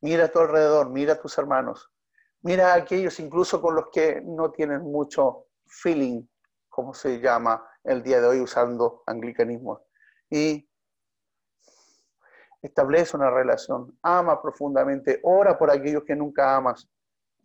Mira 0.02 0.26
a 0.26 0.28
tu 0.30 0.40
alrededor, 0.40 0.90
mira 0.90 1.14
a 1.14 1.20
tus 1.20 1.38
hermanos. 1.38 1.92
Mira 2.42 2.74
a 2.74 2.76
aquellos 2.76 3.20
incluso 3.20 3.62
con 3.62 3.76
los 3.76 3.90
que 3.92 4.22
no 4.22 4.52
tienen 4.52 4.82
mucho 4.82 5.48
feeling, 5.66 6.24
como 6.70 6.94
se 6.94 7.20
llama 7.20 7.68
el 7.84 8.04
día 8.04 8.22
de 8.22 8.28
hoy 8.28 8.40
usando 8.40 9.04
anglicanismo. 9.06 9.82
Y 10.30 10.70
establece 12.62 13.18
una 13.18 13.32
relación, 13.32 13.98
ama 14.02 14.42
profundamente, 14.42 15.20
ora 15.24 15.58
por 15.58 15.72
aquellos 15.72 16.04
que 16.04 16.16
nunca 16.16 16.56
amas, 16.56 16.88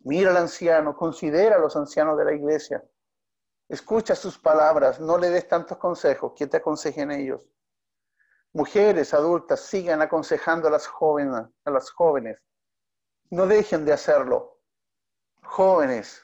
Mira 0.05 0.31
al 0.31 0.37
anciano, 0.37 0.97
considera 0.97 1.55
a 1.55 1.59
los 1.59 1.77
ancianos 1.77 2.17
de 2.17 2.25
la 2.25 2.33
iglesia. 2.33 2.83
Escucha 3.69 4.15
sus 4.15 4.37
palabras, 4.37 4.99
no 4.99 5.17
le 5.17 5.29
des 5.29 5.47
tantos 5.47 5.77
consejos, 5.77 6.33
que 6.35 6.47
te 6.47 6.57
aconsejen 6.57 7.11
ellos. 7.11 7.49
Mujeres 8.53 9.13
adultas, 9.15 9.61
sigan 9.61 10.01
aconsejando 10.03 10.67
a 10.67 10.71
las 10.71 10.85
jóvenes, 10.85 11.47
a 11.65 11.71
las 11.71 11.89
jóvenes. 11.89 12.39
No 13.31 13.47
dejen 13.47 13.83
de 13.83 13.93
hacerlo. 13.93 14.59
Jóvenes, 15.43 16.21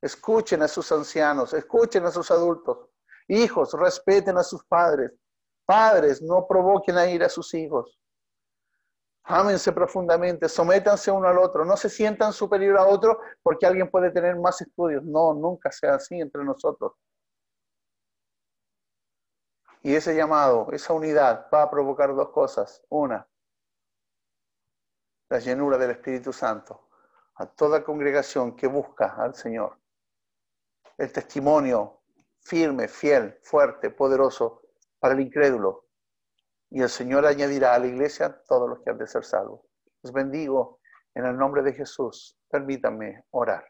escuchen 0.00 0.62
a 0.62 0.68
sus 0.68 0.90
ancianos, 0.90 1.52
escuchen 1.52 2.06
a 2.06 2.10
sus 2.10 2.30
adultos. 2.30 2.88
Hijos, 3.28 3.74
respeten 3.74 4.38
a 4.38 4.42
sus 4.42 4.64
padres. 4.64 5.12
Padres, 5.66 6.22
no 6.22 6.46
provoquen 6.46 6.96
a 6.96 7.06
ir 7.06 7.22
a 7.22 7.28
sus 7.28 7.52
hijos. 7.52 7.98
Ámense 9.24 9.72
profundamente, 9.72 10.48
sométanse 10.48 11.10
uno 11.10 11.28
al 11.28 11.38
otro, 11.38 11.64
no 11.64 11.76
se 11.76 11.90
sientan 11.90 12.32
superior 12.32 12.78
a 12.78 12.86
otro 12.86 13.18
porque 13.42 13.66
alguien 13.66 13.90
puede 13.90 14.12
tener 14.12 14.36
más 14.36 14.60
estudios. 14.60 15.02
No, 15.02 15.34
nunca 15.34 15.70
sea 15.72 15.96
así 15.96 16.20
entre 16.20 16.44
nosotros. 16.44 16.92
Y 19.86 19.94
ese 19.94 20.16
llamado, 20.16 20.66
esa 20.72 20.94
unidad 20.94 21.46
va 21.54 21.62
a 21.62 21.70
provocar 21.70 22.12
dos 22.12 22.30
cosas. 22.30 22.82
Una, 22.88 23.24
la 25.28 25.38
llenura 25.38 25.78
del 25.78 25.92
Espíritu 25.92 26.32
Santo 26.32 26.88
a 27.36 27.46
toda 27.46 27.84
congregación 27.84 28.56
que 28.56 28.66
busca 28.66 29.14
al 29.16 29.36
Señor. 29.36 29.78
El 30.98 31.12
testimonio 31.12 32.00
firme, 32.40 32.88
fiel, 32.88 33.38
fuerte, 33.44 33.90
poderoso 33.90 34.62
para 34.98 35.14
el 35.14 35.20
incrédulo, 35.20 35.86
y 36.68 36.82
el 36.82 36.88
Señor 36.88 37.24
añadirá 37.24 37.74
a 37.74 37.78
la 37.78 37.86
iglesia 37.86 38.42
todos 38.42 38.68
los 38.68 38.80
que 38.80 38.90
han 38.90 38.98
de 38.98 39.06
ser 39.06 39.24
salvos. 39.24 39.60
Los 40.02 40.12
bendigo 40.12 40.80
en 41.14 41.26
el 41.26 41.38
nombre 41.38 41.62
de 41.62 41.72
Jesús. 41.72 42.36
Permítanme 42.50 43.24
orar. 43.30 43.64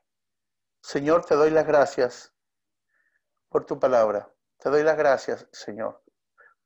Señor, 0.80 1.26
te 1.26 1.34
doy 1.34 1.50
las 1.50 1.66
gracias 1.66 2.34
por 3.50 3.66
tu 3.66 3.78
palabra. 3.78 4.32
Te 4.56 4.70
doy 4.70 4.82
las 4.82 4.96
gracias, 4.96 5.46
Señor. 5.52 6.05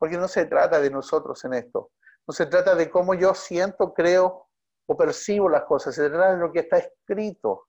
Porque 0.01 0.17
no 0.17 0.29
se 0.29 0.47
trata 0.47 0.81
de 0.81 0.91
nosotros 0.91 1.45
en 1.45 1.53
esto. 1.53 1.91
No 2.27 2.33
se 2.33 2.47
trata 2.47 2.75
de 2.75 2.91
cómo 2.91 3.13
yo 3.13 3.35
siento, 3.35 3.93
creo 3.93 4.49
o 4.87 4.97
percibo 4.97 5.51
las 5.51 5.65
cosas. 5.65 5.95
Se 5.95 6.09
trata 6.09 6.33
de 6.33 6.39
lo 6.39 6.51
que 6.51 6.61
está 6.61 6.79
escrito. 6.79 7.69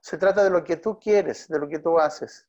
Se 0.00 0.16
trata 0.16 0.42
de 0.42 0.48
lo 0.48 0.64
que 0.64 0.78
tú 0.78 0.98
quieres, 0.98 1.46
de 1.46 1.58
lo 1.58 1.68
que 1.68 1.78
tú 1.78 1.98
haces. 1.98 2.48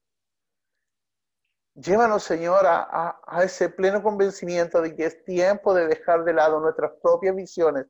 Llévanos, 1.75 2.23
Señor, 2.23 2.65
a, 2.65 3.19
ese 3.43 3.67
pleno 3.67 4.01
convencimiento 4.01 4.81
de 4.81 4.95
que 4.95 5.05
es 5.05 5.23
tiempo 5.25 5.73
de 5.73 5.87
dejar 5.87 6.23
de 6.23 6.33
lado 6.33 6.61
nuestras 6.61 6.93
propias 7.03 7.35
visiones, 7.35 7.87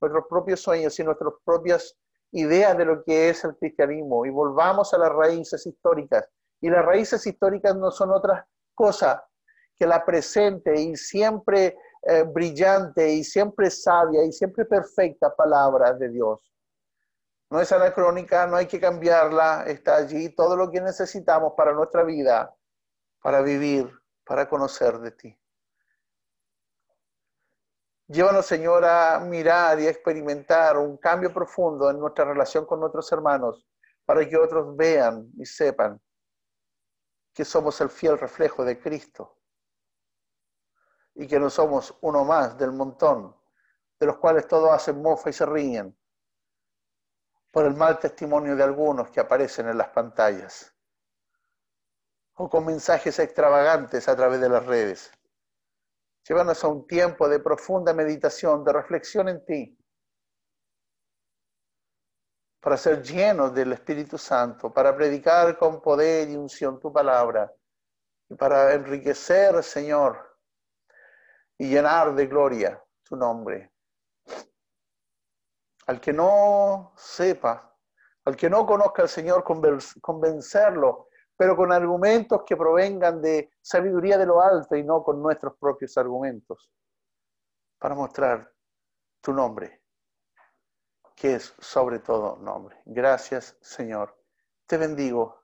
nuestros 0.00 0.26
propios 0.28 0.60
sueños 0.60 0.98
y 0.98 1.04
nuestras 1.04 1.32
propias 1.44 1.96
ideas 2.32 2.76
de 2.76 2.86
lo 2.86 3.04
que 3.04 3.28
es 3.28 3.44
el 3.44 3.56
cristianismo 3.56 4.26
y 4.26 4.30
volvamos 4.30 4.92
a 4.94 4.98
las 4.98 5.12
raíces 5.12 5.64
históricas. 5.64 6.28
Y 6.60 6.70
las 6.70 6.84
raíces 6.84 7.24
históricas 7.24 7.76
no 7.76 7.92
son 7.92 8.10
otra 8.10 8.48
cosa 8.74 9.24
que 9.82 9.86
la 9.88 10.04
presente 10.04 10.80
y 10.80 10.94
siempre 10.94 11.76
eh, 12.02 12.22
brillante 12.22 13.10
y 13.14 13.24
siempre 13.24 13.68
sabia 13.68 14.24
y 14.24 14.30
siempre 14.30 14.64
perfecta 14.64 15.34
palabra 15.34 15.92
de 15.92 16.08
Dios. 16.08 16.54
No 17.50 17.60
es 17.60 17.72
anacrónica, 17.72 18.46
no 18.46 18.54
hay 18.54 18.66
que 18.66 18.78
cambiarla, 18.78 19.64
está 19.66 19.96
allí 19.96 20.28
todo 20.28 20.56
lo 20.56 20.70
que 20.70 20.80
necesitamos 20.80 21.54
para 21.56 21.72
nuestra 21.72 22.04
vida 22.04 22.54
para 23.20 23.42
vivir, 23.42 23.90
para 24.24 24.48
conocer 24.48 25.00
de 25.00 25.10
ti. 25.10 25.36
Llévanos, 28.06 28.46
Señor, 28.46 28.84
a 28.84 29.18
mirar 29.18 29.80
y 29.80 29.88
a 29.88 29.90
experimentar 29.90 30.78
un 30.78 30.96
cambio 30.96 31.32
profundo 31.32 31.90
en 31.90 31.98
nuestra 31.98 32.24
relación 32.24 32.66
con 32.66 32.78
nuestros 32.78 33.10
hermanos, 33.10 33.66
para 34.04 34.28
que 34.28 34.36
otros 34.36 34.76
vean 34.76 35.28
y 35.36 35.44
sepan 35.44 36.00
que 37.34 37.44
somos 37.44 37.80
el 37.80 37.90
fiel 37.90 38.16
reflejo 38.16 38.64
de 38.64 38.78
Cristo 38.78 39.41
y 41.14 41.26
que 41.26 41.38
no 41.38 41.50
somos 41.50 41.96
uno 42.00 42.24
más 42.24 42.56
del 42.56 42.72
montón, 42.72 43.36
de 43.98 44.06
los 44.06 44.18
cuales 44.18 44.46
todos 44.46 44.70
hacen 44.70 45.00
mofa 45.00 45.30
y 45.30 45.32
se 45.32 45.46
ríen 45.46 45.96
por 47.50 47.66
el 47.66 47.74
mal 47.74 47.98
testimonio 47.98 48.56
de 48.56 48.62
algunos 48.62 49.10
que 49.10 49.20
aparecen 49.20 49.68
en 49.68 49.76
las 49.78 49.88
pantallas 49.88 50.74
o 52.34 52.48
con 52.48 52.64
mensajes 52.64 53.18
extravagantes 53.18 54.08
a 54.08 54.16
través 54.16 54.40
de 54.40 54.48
las 54.48 54.64
redes. 54.64 55.12
Llévanos 56.26 56.64
a 56.64 56.68
un 56.68 56.86
tiempo 56.86 57.28
de 57.28 57.40
profunda 57.40 57.92
meditación, 57.92 58.64
de 58.64 58.72
reflexión 58.72 59.28
en 59.28 59.44
ti, 59.44 59.78
para 62.60 62.76
ser 62.76 63.02
llenos 63.02 63.52
del 63.52 63.72
Espíritu 63.72 64.16
Santo, 64.16 64.72
para 64.72 64.96
predicar 64.96 65.58
con 65.58 65.82
poder 65.82 66.30
y 66.30 66.36
unción 66.36 66.78
tu 66.78 66.92
palabra, 66.92 67.52
y 68.28 68.34
para 68.34 68.72
enriquecer, 68.72 69.62
Señor, 69.62 70.31
y 71.58 71.68
llenar 71.68 72.14
de 72.14 72.26
gloria 72.26 72.82
tu 73.02 73.16
nombre. 73.16 73.72
Al 75.86 76.00
que 76.00 76.12
no 76.12 76.92
sepa, 76.96 77.76
al 78.24 78.36
que 78.36 78.48
no 78.48 78.64
conozca 78.66 79.02
al 79.02 79.08
Señor, 79.08 79.44
convencerlo 79.44 81.08
pero 81.42 81.56
con 81.56 81.72
argumentos 81.72 82.42
que 82.46 82.56
provengan 82.56 83.20
de 83.20 83.50
sabiduría 83.60 84.16
de 84.16 84.26
lo 84.26 84.40
alto 84.40 84.76
y 84.76 84.84
no 84.84 85.02
con 85.02 85.20
nuestros 85.20 85.56
propios 85.58 85.98
argumentos, 85.98 86.70
para 87.78 87.96
mostrar 87.96 88.48
tu 89.20 89.32
nombre, 89.32 89.82
que 91.16 91.34
es 91.34 91.52
sobre 91.58 91.98
todo 91.98 92.36
nombre. 92.36 92.80
Gracias, 92.84 93.56
Señor. 93.60 94.16
Te 94.66 94.76
bendigo 94.76 95.42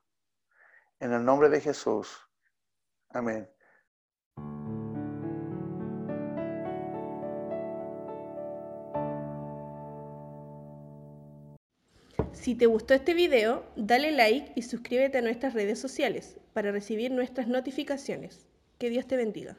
en 0.99 1.11
el 1.11 1.25
nombre 1.25 1.49
de 1.49 1.59
Jesús. 1.59 2.17
Amén. 3.09 3.53
Si 12.33 12.55
te 12.55 12.67
gustó 12.67 12.93
este 12.93 13.13
video, 13.13 13.65
dale 13.75 14.11
like 14.11 14.53
y 14.55 14.61
suscríbete 14.61 15.17
a 15.17 15.21
nuestras 15.21 15.53
redes 15.53 15.79
sociales 15.79 16.37
para 16.53 16.71
recibir 16.71 17.11
nuestras 17.11 17.47
notificaciones. 17.47 18.47
Que 18.77 18.89
Dios 18.89 19.07
te 19.07 19.17
bendiga. 19.17 19.57